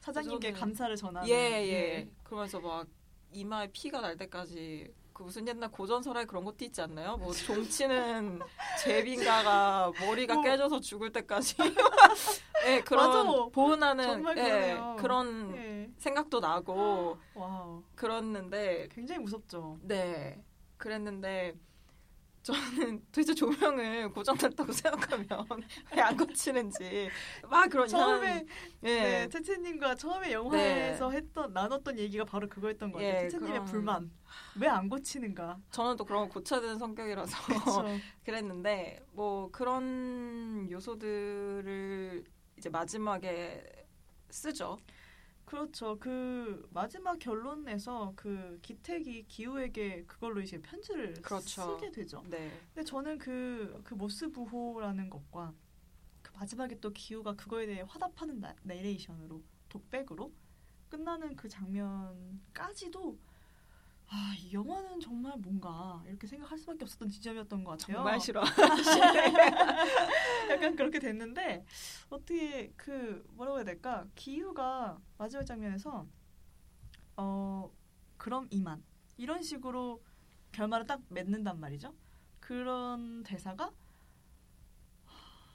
사장님께 0.00 0.52
저는- 0.52 0.58
감사를 0.58 0.96
전하는 0.96 1.28
예, 1.28 1.34
예. 1.34 2.10
그러면서 2.22 2.60
막 2.60 2.86
이마에 3.32 3.70
피가 3.72 4.00
날 4.00 4.16
때까지 4.16 4.92
그 5.14 5.22
무슨 5.22 5.46
옛날 5.46 5.70
고전설에 5.70 6.24
그런 6.24 6.44
것도 6.44 6.64
있지 6.64 6.82
않나요? 6.82 7.16
뭐 7.16 7.32
종치는 7.32 8.40
제빈가가 8.82 9.92
머리가 10.00 10.34
뭐. 10.34 10.42
깨져서 10.42 10.80
죽을 10.80 11.12
때까지 11.12 11.54
예, 12.66 12.80
그런 12.80 13.26
맞아. 13.28 13.48
보은하는 13.52 14.18
예, 14.18 14.34
그러네요. 14.34 14.96
그런 14.98 15.56
예. 15.56 15.90
생각도 15.98 16.40
나고 16.40 17.16
와우. 17.34 17.84
그랬는데 17.94 18.88
굉장히 18.90 19.20
무섭죠. 19.22 19.78
네. 19.82 20.42
그랬는데 20.78 21.54
저는 22.44 23.00
도대체 23.06 23.34
조명을 23.34 24.10
고장났다고 24.10 24.70
생각하면 24.72 25.26
왜 25.96 26.00
안 26.02 26.14
고치는지 26.16 27.08
막 27.48 27.70
그런 27.70 27.88
처음에 27.88 28.44
예. 28.82 29.00
네, 29.00 29.28
채채님과 29.30 29.94
처음에 29.94 30.30
영화에서 30.32 31.10
했던 31.10 31.54
나눴던 31.54 31.98
얘기가 31.98 32.24
바로 32.24 32.46
그거였던 32.46 32.92
것 32.92 32.98
같아요. 32.98 33.24
예, 33.24 33.28
채채님의 33.30 33.64
불만 33.64 34.10
왜 34.60 34.68
안 34.68 34.90
고치는가? 34.90 35.58
저는 35.70 35.96
또 35.96 36.04
그런 36.04 36.28
거 36.28 36.34
고쳐야 36.34 36.60
되는 36.60 36.78
성격이라서. 36.78 37.36
그랬는데 38.24 39.00
뭐 39.12 39.50
그런 39.50 40.68
요소들을 40.70 42.24
이제 42.58 42.68
마지막에 42.68 43.64
쓰죠. 44.28 44.76
그렇죠. 45.44 45.98
그 45.98 46.66
마지막 46.72 47.18
결론에서 47.18 48.12
그 48.16 48.58
기택이 48.62 49.26
기우에게 49.28 50.04
그걸로 50.06 50.40
이제 50.40 50.60
편지를 50.60 51.14
그렇죠. 51.22 51.76
쓰게 51.76 51.90
되죠. 51.92 52.22
네. 52.28 52.50
근데 52.72 52.84
저는 52.84 53.18
그, 53.18 53.80
그 53.84 53.94
모스 53.94 54.30
부호라는 54.30 55.10
것과 55.10 55.52
그 56.22 56.32
마지막에 56.34 56.80
또 56.80 56.90
기우가 56.90 57.34
그거에 57.34 57.66
대해 57.66 57.84
화답하는 57.86 58.40
나, 58.40 58.54
내레이션으로 58.62 59.42
독백으로 59.68 60.32
끝나는 60.88 61.36
그 61.36 61.48
장면까지도 61.48 63.18
아, 64.14 64.32
이 64.38 64.52
영화는 64.52 65.00
정말 65.00 65.36
뭔가 65.38 66.00
이렇게 66.06 66.28
생각할 66.28 66.56
수밖에 66.56 66.84
없었던 66.84 67.10
지점이었던 67.10 67.64
것 67.64 67.72
같아요. 67.72 67.96
정말 67.96 68.20
싫어. 68.20 68.44
약간 70.50 70.76
그렇게 70.76 71.00
됐는데 71.00 71.66
어떻게 72.10 72.72
그 72.76 73.26
뭐라고 73.32 73.58
해야 73.58 73.64
될까 73.64 74.06
기우가 74.14 75.00
마지막 75.18 75.44
장면에서 75.44 76.06
어 77.16 77.72
그럼 78.16 78.46
이만 78.50 78.84
이런 79.16 79.42
식으로 79.42 80.00
결말을 80.52 80.86
딱 80.86 81.00
맺는단 81.08 81.58
말이죠. 81.58 81.92
그런 82.38 83.24
대사가 83.24 83.72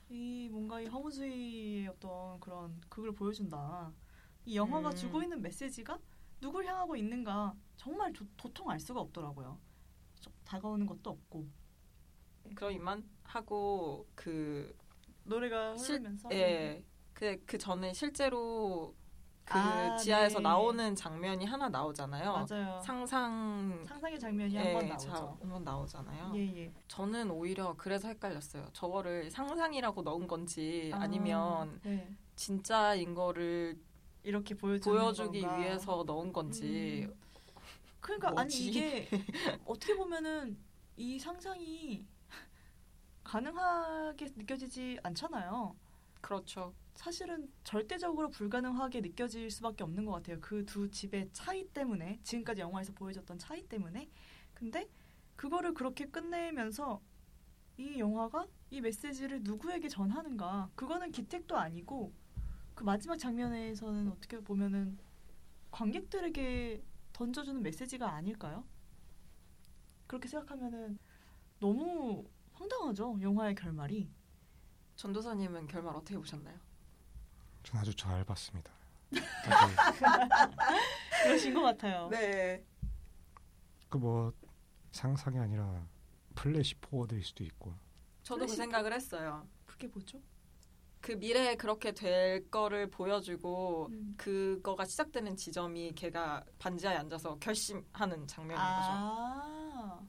이 0.09 0.49
뭔가 0.51 0.81
이 0.81 0.87
허무주의의 0.87 1.87
어떤 1.87 2.37
그런 2.41 2.81
그걸 2.89 3.13
보여준다. 3.13 3.93
이 4.45 4.57
영화가 4.57 4.89
음. 4.89 4.95
주고 4.95 5.23
있는 5.23 5.41
메시지가 5.41 5.97
누굴 6.41 6.65
향하고 6.65 6.95
있는가 6.95 7.53
정말 7.75 8.13
도, 8.13 8.25
도통 8.37 8.69
알 8.69 8.79
수가 8.79 8.99
없더라고요. 9.01 9.57
저- 10.19 10.31
다가오는 10.45 10.85
것도 10.85 11.09
없고 11.11 11.47
그럼 12.55 12.71
이만 12.73 13.03
하고 13.23 14.07
그 14.15 14.75
노래가 15.23 15.75
실- 15.77 15.95
흐르면서 15.95 16.29
예. 16.31 16.83
그, 17.13 17.41
그 17.45 17.57
전에 17.57 17.93
실제로 17.93 18.95
그 19.43 19.57
아, 19.57 19.95
지하에서 19.97 20.39
네. 20.39 20.43
나오는 20.43 20.95
장면이 20.95 21.45
하나 21.45 21.69
나오잖아요. 21.69 22.45
맞아요. 22.47 22.81
상상 22.83 23.83
상상의 23.85 24.19
장면이 24.19 24.53
예, 24.55 24.73
한번 24.75 24.97
자, 24.97 25.07
나오죠. 25.09 25.37
한번 25.41 25.63
나오잖아요. 25.63 26.31
예, 26.35 26.39
예. 26.65 26.73
저는 26.87 27.31
오히려 27.31 27.73
그래서 27.75 28.07
헷갈렸어요. 28.09 28.69
저거를 28.73 29.29
상상이라고 29.31 30.03
넣은 30.03 30.27
건지 30.27 30.91
아, 30.93 30.99
아니면 31.01 31.79
네. 31.83 32.15
진짜인 32.35 33.15
거를 33.15 33.79
이렇게 34.23 34.55
보여주기 34.55 35.41
건가. 35.41 35.57
위해서 35.57 36.03
넣은 36.05 36.31
건지 36.33 37.07
음. 37.09 37.15
그러니까 38.01 38.31
뭐지? 38.31 38.41
아니 38.57 38.67
이게 38.67 39.09
어떻게 39.65 39.95
보면은 39.95 40.57
이 40.97 41.19
상상이 41.19 42.05
가능하게 43.23 44.27
느껴지지 44.35 44.99
않잖아요. 45.03 45.75
그렇죠. 46.21 46.73
사실은 46.95 47.49
절대적으로 47.63 48.29
불가능하게 48.29 49.01
느껴질 49.01 49.49
수밖에 49.51 49.83
없는 49.83 50.05
것 50.05 50.11
같아요. 50.13 50.39
그 50.41 50.65
두 50.65 50.89
집의 50.89 51.29
차이 51.31 51.65
때문에 51.69 52.19
지금까지 52.23 52.61
영화에서 52.61 52.91
보여줬던 52.93 53.37
차이 53.39 53.61
때문에. 53.67 54.09
근데 54.53 54.89
그거를 55.35 55.73
그렇게 55.73 56.05
끝내면서 56.05 57.01
이 57.77 57.99
영화가 57.99 58.47
이 58.71 58.81
메시지를 58.81 59.41
누구에게 59.43 59.87
전하는가? 59.87 60.69
그거는 60.75 61.11
기택도 61.11 61.57
아니고 61.57 62.11
그 62.79 62.85
마지막 62.85 63.17
장면에서는 63.19 64.07
어떻게 64.09 64.39
보면은 64.39 64.97
관객들에게 65.69 66.81
던져주는 67.11 67.61
메시지가 67.61 68.09
아닐까요? 68.09 68.63
그렇게 70.07 70.29
생각하면은 70.29 70.97
너무 71.59 72.25
황당하죠. 72.53 73.17
영화의 73.21 73.55
결말이. 73.55 74.09
전도사님은 74.95 75.67
결말 75.67 75.93
어떻게 75.93 76.17
보셨나요? 76.17 76.57
전 77.63 77.81
아주 77.81 77.93
잘 77.93 78.23
봤습니다. 78.23 78.71
그러신 81.25 81.53
것 81.53 81.61
같아요. 81.63 82.07
네. 82.07 82.63
그 83.89 83.97
뭐 83.97 84.31
상상이 84.93 85.37
아니라 85.37 85.85
flash 86.33 86.75
forward일 86.75 87.25
수도 87.25 87.43
있고 87.43 87.73
저도 88.23 88.45
그 88.45 88.53
flash- 88.53 88.55
생각을 88.55 88.93
했어요. 88.93 89.45
그게 89.65 89.87
뭐죠? 89.87 90.21
그 91.01 91.13
미래에 91.13 91.55
그렇게 91.55 91.91
될 91.93 92.49
거를 92.51 92.89
보여주고 92.89 93.87
음. 93.91 94.15
그거가 94.17 94.85
시작되는 94.85 95.35
지점이 95.35 95.93
걔가 95.93 96.43
반지하에 96.59 96.97
앉아서 96.97 97.37
결심하는 97.39 98.27
장면인 98.27 98.55
거죠. 98.57 98.61
아, 98.61 99.99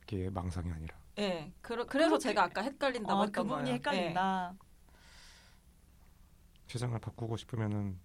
그게 0.00 0.28
망상이 0.28 0.70
아니라 0.70 0.96
예. 1.18 1.52
그러, 1.62 1.84
그래서 1.86 2.10
그렇게- 2.10 2.22
제가 2.28 2.44
아까 2.44 2.60
헷갈린다고 2.62 3.20
아, 3.20 3.24
했던 3.24 3.46
그 3.48 3.54
거예요. 3.54 3.66
헷갈린다. 3.74 4.54
세상을 6.66 6.98
바꾸고 7.00 7.36
싶으면은 7.36 7.98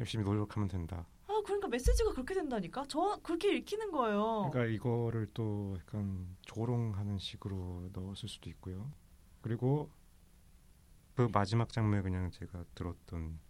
열심히 0.00 0.24
노력하면 0.24 0.68
된다. 0.68 1.06
아, 1.26 1.40
그러니까 1.44 1.68
메시지가 1.68 2.12
그렇게 2.12 2.34
된다니까. 2.34 2.84
저 2.88 3.18
그렇게 3.22 3.56
읽히는 3.56 3.90
거예요. 3.90 4.48
그러니까 4.52 4.72
이거를 4.74 5.28
또 5.34 5.76
약간 5.78 6.36
조롱하는 6.42 7.18
식으로 7.18 7.90
넣었을 7.92 8.28
수도 8.28 8.48
있고요. 8.50 8.90
그리고 9.40 9.90
그 11.18 11.26
마지막 11.32 11.72
장면에 11.72 12.00
그냥 12.02 12.30
제가 12.30 12.64
들었던 12.76 13.40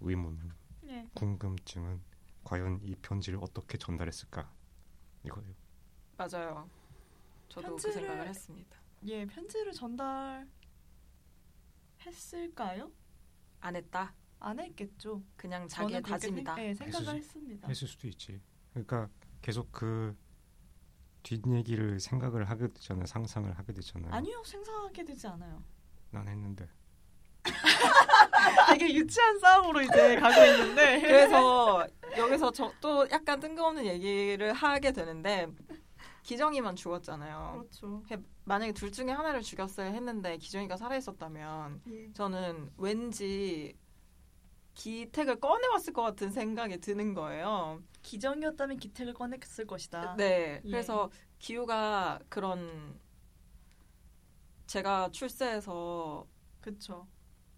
의문은 0.00 0.50
네. 0.80 1.06
궁금증은 1.12 2.00
과연 2.44 2.80
이 2.82 2.94
편지를 2.94 3.38
어떻게 3.42 3.76
전달했을까 3.76 4.50
이거예요. 5.24 5.52
맞아요. 6.16 6.66
저도 7.50 7.76
그 7.76 7.82
편지를- 7.82 7.92
생각을 7.92 8.26
했습니다. 8.26 8.78
예, 9.04 9.26
편지를 9.26 9.72
전달했을까요? 11.98 12.90
안 13.60 13.76
했다. 13.76 14.14
안 14.38 14.58
했겠죠. 14.58 15.22
그냥 15.36 15.68
자기의 15.68 16.00
다짐이다. 16.00 16.54
생, 16.54 16.64
예, 16.64 16.72
생각을 16.72 17.06
했을 17.08 17.16
했습니다. 17.18 17.68
했을 17.68 17.86
수도 17.86 18.08
있지. 18.08 18.40
그러니까 18.72 19.10
계속 19.42 19.70
그 19.72 20.16
뒷얘기를 21.22 22.00
생각을 22.00 22.48
하게 22.48 22.68
되잖아요. 22.68 23.04
상상을 23.04 23.52
하게 23.58 23.74
되잖아요. 23.74 24.10
아니요, 24.10 24.42
생각하게 24.42 25.04
되지 25.04 25.26
않아요. 25.26 25.62
난 26.12 26.26
했는데 26.26 26.66
되게 28.68 28.94
유치한 28.94 29.38
싸움으로 29.38 29.82
이제 29.82 30.16
가고 30.16 30.44
있는데 30.44 31.00
그래서 31.00 31.86
여기서 32.16 32.50
저 32.52 32.70
또 32.80 33.08
약간 33.10 33.40
뜬금없는 33.40 33.84
얘기를 33.86 34.52
하게 34.52 34.92
되는데 34.92 35.48
기정이만 36.22 36.76
죽었잖아요. 36.76 37.58
그렇죠. 37.60 38.02
만약에 38.44 38.72
둘 38.72 38.90
중에 38.90 39.10
하나를 39.10 39.42
죽였어야 39.42 39.90
했는데 39.90 40.36
기정이가 40.38 40.76
살아 40.76 40.96
있었다면 40.96 41.82
예. 41.88 42.12
저는 42.14 42.72
왠지 42.78 43.76
기택을 44.74 45.40
꺼내왔을 45.40 45.92
것 45.92 46.02
같은 46.02 46.30
생각이 46.30 46.78
드는 46.80 47.14
거예요. 47.14 47.82
기정이었다면 48.02 48.78
기택을 48.78 49.14
꺼냈을 49.14 49.66
것이다. 49.66 50.14
네. 50.16 50.60
예. 50.64 50.70
그래서 50.70 51.10
기우가 51.38 52.20
그런 52.28 52.98
제가 54.66 55.10
출세해서 55.10 56.26
그렇죠. 56.60 57.06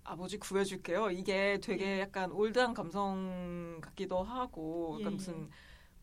아버지 0.05 0.39
구해줄게요. 0.39 1.11
이게 1.11 1.59
되게 1.63 1.97
예. 1.97 2.01
약간 2.01 2.33
올드한 2.33 2.75
감성 2.75 3.79
같기도 3.81 4.23
하고 4.23 4.99
예, 5.01 5.09
무슨 5.09 5.49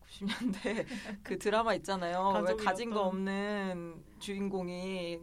90년대 0.07 0.85
그 1.23 1.37
드라마 1.37 1.73
있잖아요. 1.75 2.43
왜. 2.47 2.55
가진 2.55 2.89
거 2.89 3.01
없는 3.01 4.03
주인공이 4.19 5.19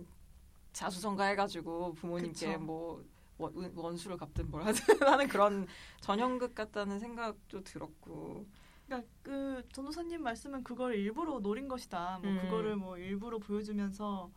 자수성가해가지고 0.72 1.94
부모님께 1.94 2.46
그쵸. 2.46 2.58
뭐 2.58 3.04
원, 3.38 3.72
원수를 3.74 4.16
갚든 4.16 4.50
뭘 4.50 4.62
하든 4.64 4.74
하는 5.08 5.28
그런 5.28 5.66
전형극 6.00 6.54
같다는 6.54 6.98
생각도 6.98 7.62
들었고 7.64 8.46
그러니까 8.86 9.08
그 9.22 9.62
전도사님 9.72 10.22
말씀은 10.22 10.62
그걸 10.62 10.94
일부러 10.94 11.40
노린 11.40 11.66
것이다. 11.66 12.20
뭐 12.22 12.30
음. 12.30 12.38
그거를 12.42 12.76
뭐 12.76 12.96
일부러 12.98 13.38
보여주면서 13.38 14.30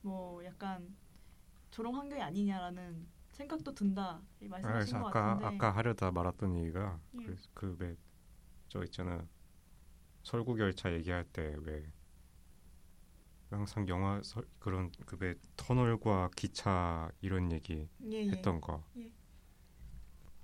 뭐 0.00 0.44
약간 0.44 0.96
조롱 1.70 1.96
환경이 1.96 2.20
아니냐라는 2.20 3.06
생각도 3.42 3.74
든다. 3.74 4.22
이 4.40 4.46
아, 4.46 4.48
말씀하신 4.48 4.96
그래서 4.96 4.98
것 4.98 5.06
아까 5.08 5.36
같은데. 5.36 5.46
아까 5.46 5.70
하려다 5.76 6.10
말았던 6.12 6.56
얘기가 6.56 7.00
예. 7.20 7.36
그그왜 7.54 7.96
저 8.68 8.82
있잖아 8.84 9.26
설국 10.22 10.58
열차 10.60 10.92
얘기할 10.92 11.24
때 11.26 11.56
왜 11.62 11.92
항상 13.50 13.86
영화 13.88 14.20
설, 14.22 14.46
그런 14.58 14.90
그 15.06 15.16
왜 15.20 15.34
터널과 15.56 16.30
기차 16.36 17.10
이런 17.20 17.52
얘기 17.52 17.88
예, 18.10 18.24
예. 18.26 18.30
했던 18.30 18.60
거. 18.60 18.82
예. 18.96 19.12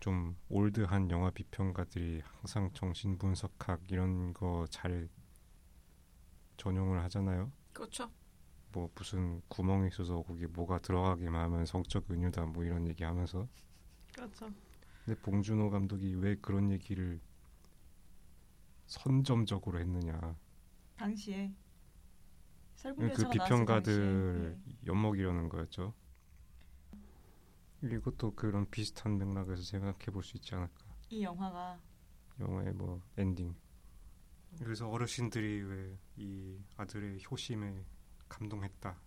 좀 0.00 0.36
올드한 0.48 1.10
영화 1.10 1.30
비평가들이 1.30 2.22
항상 2.24 2.70
정신 2.72 3.18
분석학 3.18 3.90
이런 3.90 4.32
거 4.34 4.66
잘 4.70 5.08
전용을 6.56 7.02
하잖아요. 7.04 7.52
그렇죠. 7.72 8.10
뭐 8.72 8.90
무슨 8.94 9.40
구멍이 9.48 9.88
있어서 9.88 10.22
거기 10.22 10.46
뭐가 10.46 10.78
들어가기만 10.80 11.42
하면 11.44 11.66
성적 11.66 12.10
은유다 12.10 12.46
뭐 12.46 12.64
이런 12.64 12.86
얘기하면서 12.88 13.48
그렇죠. 14.14 14.50
근데 15.04 15.20
봉준호 15.20 15.70
감독이 15.70 16.14
왜 16.16 16.36
그런 16.36 16.70
얘기를 16.70 17.20
선점적으로 18.86 19.78
했느냐 19.80 20.36
당시에 20.96 21.52
그 22.82 23.28
비평가들 23.30 23.94
당시에, 23.94 24.72
예. 24.82 24.86
엿먹이려는 24.86 25.48
거였죠. 25.48 25.94
이것도 27.82 28.34
그런 28.34 28.68
비슷한 28.70 29.18
맥락에서 29.18 29.62
생각해 29.62 30.06
볼 30.12 30.22
수 30.22 30.36
있지 30.36 30.54
않을까. 30.54 30.84
이 31.10 31.22
영화가 31.22 31.80
영화의 32.40 32.72
뭐 32.74 33.00
엔딩. 33.16 33.54
그래서 34.58 34.88
어르신들이 34.88 35.62
왜 35.62 35.98
이 36.16 36.58
아들의 36.76 37.20
효심에 37.30 37.84
감동했다. 38.28 39.00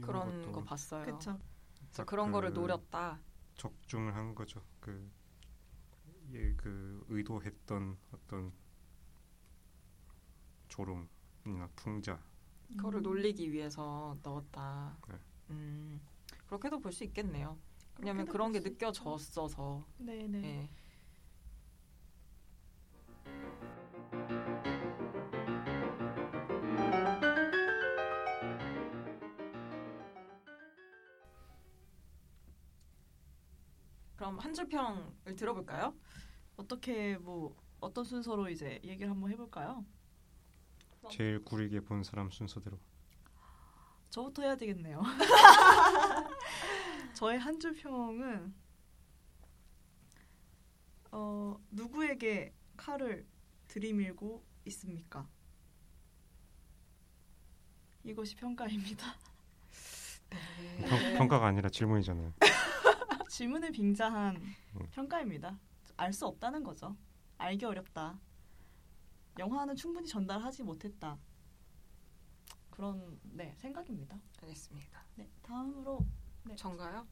그런 0.00 0.24
것도 0.42 0.52
거 0.52 0.62
봤어요. 0.62 1.04
그렇죠. 1.04 1.38
그래서 1.78 2.04
딱 2.04 2.06
그런 2.06 2.30
거를 2.32 2.52
그 2.52 2.58
노렸다. 2.60 3.20
적중을 3.56 4.14
한 4.16 4.34
거죠. 4.34 4.62
그, 4.80 5.10
예, 6.32 6.54
그 6.54 7.04
의도했던 7.08 7.98
어떤 8.12 8.52
조롱이나 10.68 11.68
풍자. 11.76 12.22
그거를 12.76 13.00
음. 13.00 13.02
놀리기 13.02 13.50
위해서 13.52 14.16
넣었다. 14.22 14.96
네. 15.08 15.18
음, 15.50 16.00
그렇게도 16.46 16.80
볼 16.80 16.92
수 16.92 17.04
있겠네요. 17.04 17.58
왜냐면 17.98 18.26
그렇게도 18.26 18.32
그런 18.32 18.52
게. 18.52 18.60
느껴졌어서. 18.60 19.86
네, 19.98 20.26
네. 20.28 20.42
예. 20.44 20.70
그럼 34.20 34.38
한 34.38 34.52
줄 34.52 34.68
평을 34.68 35.34
들어볼까요? 35.34 35.94
어떻게 36.56 37.16
뭐 37.16 37.56
어떤 37.80 38.04
순서로 38.04 38.50
이제 38.50 38.78
얘기를 38.84 39.10
한번 39.10 39.30
해볼까요? 39.30 39.82
제일 41.10 41.42
구리게 41.42 41.80
본 41.80 42.04
사람 42.04 42.30
순서대로. 42.30 42.78
저부터 44.10 44.42
해야 44.42 44.56
되겠네요. 44.56 45.00
저의 47.16 47.38
한 47.38 47.58
줄 47.58 47.72
평은 47.74 48.52
어, 51.12 51.56
누구에게 51.70 52.52
칼을 52.76 53.26
들이밀고 53.68 54.44
있습니까? 54.66 55.26
이것이 58.04 58.36
평가입니다. 58.36 59.16
네. 60.28 61.16
평, 61.16 61.26
가가 61.26 61.46
아니라 61.46 61.70
질문이잖아요. 61.70 62.34
질문을 63.34 63.70
빙자한 63.70 64.36
음. 64.36 64.86
평가입니다. 64.90 65.56
알 65.96 66.12
수 66.12 66.26
없다는 66.26 66.64
거죠. 66.64 66.96
알기 67.38 67.64
어렵다. 67.64 68.18
영화는 69.38 69.76
충분히 69.76 70.08
전달하지 70.08 70.64
못했다. 70.64 71.16
그런 72.70 73.20
네 73.22 73.54
생각입니다. 73.56 74.18
알겠습니다. 74.42 75.04
네 75.14 75.30
다음으로 75.42 76.04
전가요? 76.56 77.06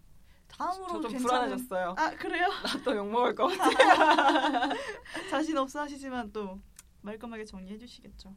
다음으로 0.49 0.87
저좀 0.89 1.13
괜찮은- 1.13 1.23
불안해졌어요. 1.23 1.95
아 1.97 2.11
그래요? 2.17 2.49
나 2.65 2.83
또 2.83 2.97
욕 2.97 3.09
먹을 3.11 3.35
것 3.35 3.47
같아. 3.49 4.75
자신 5.31 5.57
없어 5.57 5.83
하시지만 5.83 6.33
또 6.33 6.61
말끔하게 7.03 7.45
정리해 7.45 7.79
주시겠죠. 7.79 8.35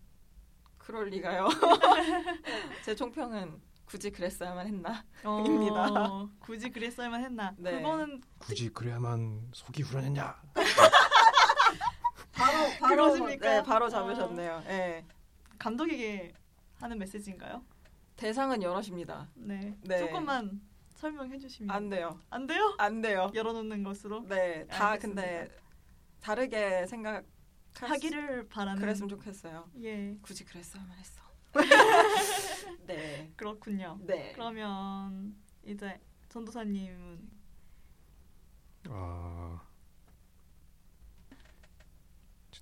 그럴 0.78 1.08
리가요. 1.10 1.48
제 2.86 2.94
총평은 2.94 3.60
굳이 3.92 4.10
그랬어야만 4.10 4.68
했나? 4.68 5.04
어, 5.26 5.44
입니다. 5.46 6.30
굳이 6.40 6.70
그랬어야만 6.70 7.26
했나? 7.26 7.54
네. 7.58 7.72
그거는 7.82 8.22
굳이 8.38 8.70
그래야만 8.70 9.50
속이 9.54 9.84
후련했냐? 9.84 10.42
바로 12.32 12.88
그러십니까? 12.88 13.50
네, 13.50 13.64
바로 13.64 13.90
잡으셨네요. 13.90 14.64
네. 14.66 15.06
감독에게 15.60 16.32
하는 16.80 16.98
메시지인가요? 17.00 17.66
대상은 18.16 18.64
여럿입니다. 18.64 19.28
네. 19.36 19.78
네. 19.82 20.00
조금만 20.00 20.62
설명해 20.96 21.38
주시면 21.38 21.76
안 21.76 21.90
돼요. 21.90 22.18
안 22.30 22.48
돼요? 22.48 22.74
안 22.78 23.02
돼요. 23.02 23.30
열어놓는 23.36 23.84
것으로 23.84 24.26
네, 24.30 24.66
다 24.68 24.92
알겠습니다. 24.92 25.22
근데 25.22 25.52
다르게 26.22 26.88
생각 26.88 27.26
하기를 27.76 28.48
바라는. 28.48 28.80
그랬으면 28.80 29.10
좋겠어요. 29.10 29.70
예, 29.82 30.16
굳이 30.22 30.46
그랬어야만 30.46 30.98
했어. 30.98 31.22
네. 32.88 33.32
그렇군요. 33.36 34.00
네. 34.02 34.32
그러면 34.34 35.36
이제 35.64 36.00
전도사님은 36.30 37.30
아, 38.90 39.62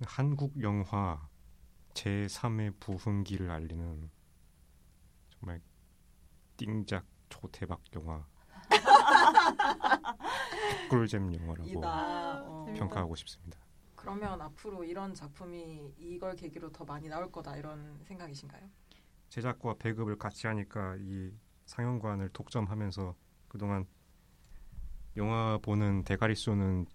한국 0.05 0.61
영화 0.61 1.27
제 1.93 2.25
3의 2.27 2.73
부흥기를 2.79 3.49
알리는 3.51 4.09
정말 5.29 5.61
띵작 6.57 7.05
초대박 7.29 7.81
영화 7.95 8.25
꿀잼 10.89 11.33
영화라고 11.33 11.69
이다. 11.69 12.43
어. 12.45 12.65
평가하고 12.77 13.15
싶습니다. 13.15 13.59
그러면 13.99 14.41
앞으로 14.41 14.85
이런 14.85 15.13
작품이 15.13 15.93
이걸 15.97 16.35
계기로 16.35 16.71
더 16.71 16.85
많이 16.85 17.09
나올 17.09 17.29
거다 17.29 17.57
이런 17.57 17.99
생각이신가요? 18.05 18.69
제작과 19.27 19.75
배급을 19.77 20.17
같이 20.17 20.47
하니까 20.47 20.95
이 20.99 21.33
상영관을 21.65 22.29
독점하면서 22.29 23.15
그동안 23.49 23.85
영화 25.17 25.59
보는 25.61 26.03
대가리 26.05 26.33
수는 26.33 26.85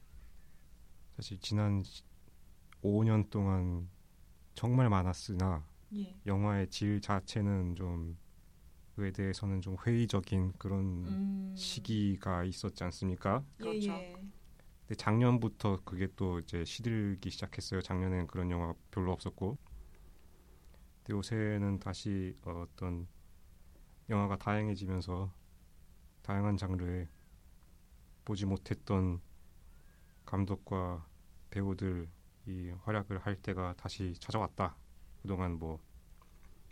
사실 1.16 1.38
지난 1.40 1.82
5년 2.82 3.28
동안 3.28 3.90
정말 4.54 4.88
많았으나 4.88 5.66
예. 5.94 6.16
영화의 6.24 6.70
질 6.70 7.02
자체는 7.02 7.76
좀 7.76 8.16
그에 8.96 9.10
대해서는 9.10 9.60
좀 9.60 9.76
회의적인 9.86 10.54
그런 10.58 11.04
음. 11.04 11.52
시기가 11.54 12.44
있었지 12.44 12.82
않습니까? 12.84 13.44
예, 13.60 13.62
그렇죠. 13.62 13.92
예. 13.92 14.12
근데 14.12 14.33
작년부터 14.96 15.80
그게 15.84 16.08
또 16.16 16.38
이제 16.40 16.64
시들기 16.64 17.30
시작했어요. 17.30 17.80
작년엔 17.82 18.26
그런 18.26 18.50
영화 18.50 18.74
별로 18.90 19.12
없었고. 19.12 19.58
근데 20.98 21.12
요새는 21.12 21.80
다시 21.80 22.36
어, 22.42 22.66
어떤 22.68 23.06
영화가 24.08 24.36
다양해지면서 24.36 25.32
다양한 26.22 26.56
장르의 26.56 27.08
보지 28.24 28.46
못했던 28.46 29.20
감독과 30.24 31.06
배우들 31.50 32.08
이 32.46 32.72
활약을 32.82 33.18
할 33.18 33.36
때가 33.36 33.74
다시 33.76 34.14
찾아왔다. 34.18 34.76
그동안 35.22 35.52
뭐 35.52 35.80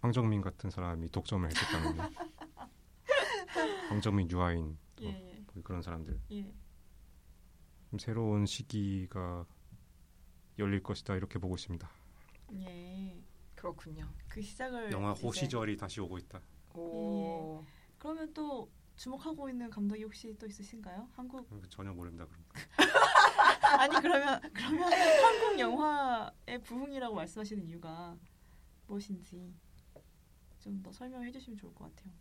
황정민 0.00 0.40
같은 0.40 0.70
사람이 0.70 1.10
독점을 1.10 1.48
했었다면요. 1.48 2.02
황정민, 3.88 4.30
유아인 4.30 4.78
예, 5.02 5.06
예. 5.06 5.44
뭐 5.52 5.62
그런 5.62 5.82
사람들. 5.82 6.18
예. 6.32 6.52
좀 7.92 7.98
새로운 7.98 8.46
시기가 8.46 9.44
열릴 10.58 10.82
것이다 10.82 11.14
이렇게 11.14 11.38
보고 11.38 11.56
있습니다. 11.56 11.90
예. 12.54 13.22
그렇군요. 13.54 14.08
그 14.30 14.40
시작을 14.40 14.90
영화 14.92 15.12
이제- 15.12 15.26
호시절이 15.26 15.76
다시 15.76 16.00
오고 16.00 16.16
있다. 16.16 16.40
오. 16.74 17.62
그러면 17.98 18.32
또 18.32 18.70
주목하고 18.96 19.50
있는 19.50 19.68
감독이 19.68 20.02
혹시 20.04 20.34
또 20.38 20.46
있으신가요? 20.46 21.06
한국 21.12 21.46
전혀 21.68 21.92
모릅니다. 21.92 22.24
그럼. 22.26 22.42
아니 23.78 23.94
그러면 24.00 24.40
그러면 24.54 24.90
한국 24.90 25.58
영화의 25.58 26.62
부흥이라고 26.64 27.14
말씀하시는 27.14 27.62
이유가 27.66 28.16
무엇인지 28.86 29.52
좀 30.60 30.82
더 30.82 30.90
설명해 30.92 31.30
주시면 31.30 31.58
좋을 31.58 31.74
것 31.74 31.94
같아요. 31.94 32.14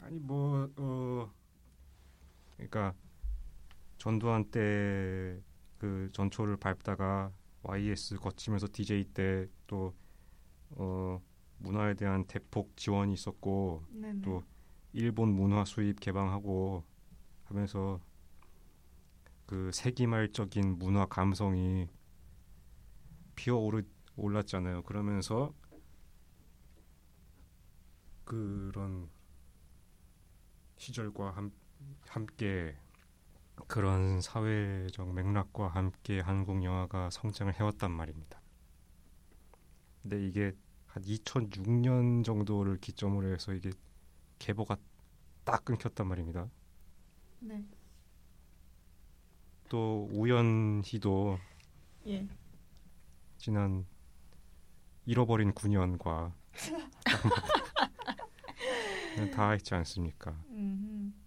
아니 0.00 0.18
뭐 0.20 0.70
어, 0.76 1.30
그러니까 2.54 2.94
전두환 4.04 4.44
때 4.50 5.40
그 5.84 6.08
전초를 6.12 6.56
밟다가 6.56 7.30
YS 7.62 8.16
거치면서 8.16 8.68
DJ 8.72 9.04
때 9.12 9.46
또 9.66 9.94
어, 10.70 11.20
문화에 11.58 11.94
대한 11.94 12.24
대폭 12.26 12.74
지원이 12.76 13.12
있었고 13.12 13.84
네네. 13.90 14.22
또 14.22 14.42
일본 14.94 15.34
문화 15.34 15.64
수입 15.64 16.00
개방하고 16.00 16.84
하면서 17.44 18.00
그 19.44 19.70
세기말적인 19.72 20.78
문화 20.78 21.04
감성이 21.04 21.88
피어오르 23.36 23.82
올랐잖아요. 24.16 24.82
그러면서 24.84 25.52
그런 28.24 29.10
시절과 30.76 31.32
함, 31.32 31.52
함께 32.08 32.76
그런 33.68 34.20
사회적 34.20 35.14
맥락과 35.14 35.68
함께 35.68 36.20
한국 36.20 36.62
영화가 36.62 37.10
성장을 37.10 37.52
해왔단 37.54 37.90
말입니다. 37.90 38.40
근데 40.02 40.26
이게 40.26 40.52
한 40.86 41.02
2006년 41.02 42.24
정도를 42.24 42.78
기점으로 42.78 43.32
해서 43.32 43.52
이게 43.52 43.70
계보가 44.38 44.76
딱 45.44 45.64
끊겼단 45.64 46.06
말입니다. 46.06 46.48
네. 47.40 47.64
또 49.68 50.08
우연히도 50.12 51.38
예. 52.06 52.28
지난 53.38 53.86
잃어버린 55.06 55.52
9년과 55.52 56.32
다 59.32 59.54
있지 59.54 59.74
않습니까? 59.74 60.32
음. 60.50 61.23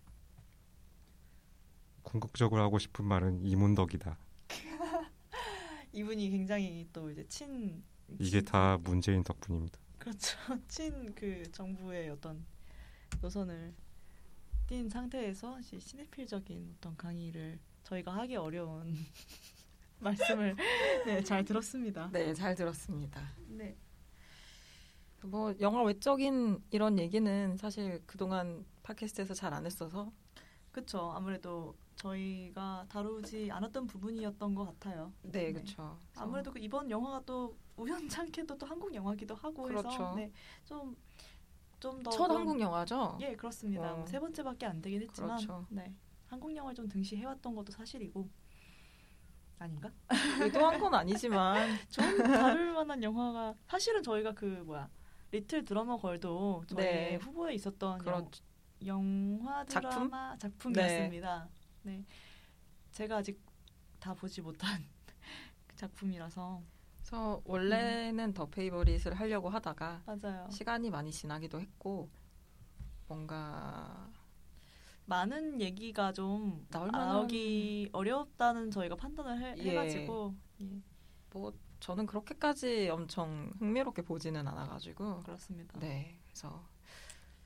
궁극적으로 2.18 2.62
하고 2.62 2.80
싶은 2.80 3.04
말은 3.04 3.44
이문덕이다. 3.44 4.18
이분이 5.92 6.30
굉장히 6.30 6.88
또 6.94 7.10
이제 7.12 7.26
친 7.28 7.84
이게 8.18 8.40
친- 8.40 8.46
다 8.46 8.78
문재인 8.82 9.24
덕분입니다. 9.26 9.78
그렇죠. 9.98 10.38
친 10.70 11.14
그 11.16 11.44
정부의 11.52 12.10
어떤 12.10 12.46
노선을 13.22 13.74
띈 14.68 14.88
상태에서 14.90 15.60
시네필적인 15.62 16.76
어떤 16.78 16.96
강의를 16.96 17.60
저희가 17.84 18.16
하기 18.16 18.38
어려운 18.38 18.96
말씀을 20.00 20.56
네, 21.06 21.22
잘 21.24 21.44
들었습니다. 21.44 22.10
네, 22.14 22.34
잘 22.34 22.56
들었습니다. 22.56 23.22
네. 23.48 23.76
뭐 25.24 25.54
영화 25.60 25.84
외적인 25.84 26.64
이런 26.72 27.00
얘기는 27.00 27.58
사실 27.58 28.02
그동안 28.06 28.66
팟캐스트에서 28.84 29.34
잘 29.34 29.54
안 29.54 29.66
했어서 29.66 30.10
그렇죠. 30.72 31.12
아무래도 31.12 31.76
저희가 31.98 32.86
다루지 32.90 33.52
않았던 33.52 33.88
부분이었던 33.88 34.56
것 34.56 34.66
같아요. 34.66 35.12
네, 35.24 35.32
네. 35.32 35.54
그렇죠. 35.54 35.98
아무래도 36.16 36.52
그 36.52 36.60
이번 36.60 36.90
영화가 36.90 37.24
또 37.26 37.58
우연찮게도 37.76 38.58
또 38.58 38.66
한국 38.66 38.94
영화기도 38.94 39.36
하고 39.36 39.70
해서 39.70 39.82
그렇죠. 39.82 40.14
네, 40.16 40.32
좀 40.66 40.96
좀 41.80 42.02
더 42.02 42.10
첫 42.12 42.32
한국 42.32 42.60
영화죠. 42.60 43.18
예 43.22 43.36
그렇습니다. 43.36 43.94
어. 43.94 44.06
세 44.06 44.20
번째밖에 44.20 44.66
안 44.66 44.82
되긴 44.82 45.02
했지만 45.04 45.38
그렇죠. 45.38 45.66
네 45.70 45.94
한국 46.28 46.56
영화를 46.56 46.76
좀 46.76 46.88
등시해왔던 46.90 47.56
것도 47.56 47.72
사실이고 47.72 48.28
아닌가? 49.60 49.92
의도한 50.42 50.80
건 50.80 50.94
아니지만 50.94 51.68
좀 51.90 52.18
다룰 52.24 52.74
만한 52.74 53.02
영화가 53.02 53.56
사실은 53.68 54.02
저희가 54.04 54.34
그 54.34 54.46
뭐야 54.66 54.90
리틀 55.32 55.66
드러머 55.66 55.98
걸도 55.98 56.64
저희 56.68 56.78
네. 56.84 57.16
후보에 57.18 57.54
있었던 57.54 58.00
그렇죠. 58.00 58.44
영, 58.86 59.40
화 59.44 59.66
작품? 59.66 59.90
드라마 59.90 60.38
작품이었습니다. 60.38 61.50
네. 61.88 62.04
제가 62.92 63.18
아직 63.18 63.42
다 64.00 64.14
보지 64.14 64.42
못한 64.42 64.84
작품이라서 65.76 66.62
그래서 66.98 67.42
원래는 67.46 68.34
더 68.34 68.50
페이버릿을 68.50 69.14
하려고 69.14 69.48
하다가 69.48 70.04
맞아요. 70.06 70.50
시간이 70.52 70.90
많이 70.90 71.12
지나기도 71.12 71.62
했고 71.62 72.10
뭔가 73.08 74.12
많은 75.06 75.62
얘기가 75.62 76.12
좀 76.12 76.68
나올 76.70 76.90
만한 76.92 77.08
나오기 77.08 77.92
어렵다는 77.94 78.70
저희가 78.70 78.98
판단을 78.98 79.42
해, 79.42 79.56
예. 79.60 79.70
해가지고 79.70 80.36
예, 80.62 80.82
뭐 81.32 81.54
저는 81.80 82.06
그렇게까지 82.06 82.90
엄청 82.90 83.54
흥미롭게 83.60 84.02
보지는 84.02 84.46
않아가지고 84.46 85.24
그렇습니다. 85.24 85.80
네 85.80 86.20
그래서 86.26 86.68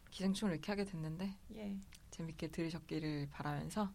기생충을 0.09 0.53
이렇게 0.55 0.71
하게 0.71 0.85
됐는데 0.85 1.37
예. 1.53 1.77
재밌게 2.09 2.47
들으셨기를 2.47 3.29
바라면서 3.29 3.93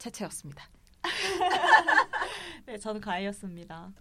채채였습니다. 0.00 0.68
네, 2.66 2.76
저는 2.78 3.00
가희였습니다. 3.00 3.92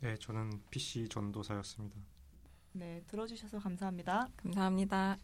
네, 0.00 0.14
저는 0.16 0.62
PC 0.70 1.08
전도사였습니다. 1.08 1.96
네, 2.72 3.02
들어주셔서 3.08 3.58
감사합니다. 3.58 4.28
감사합니다. 4.36 5.16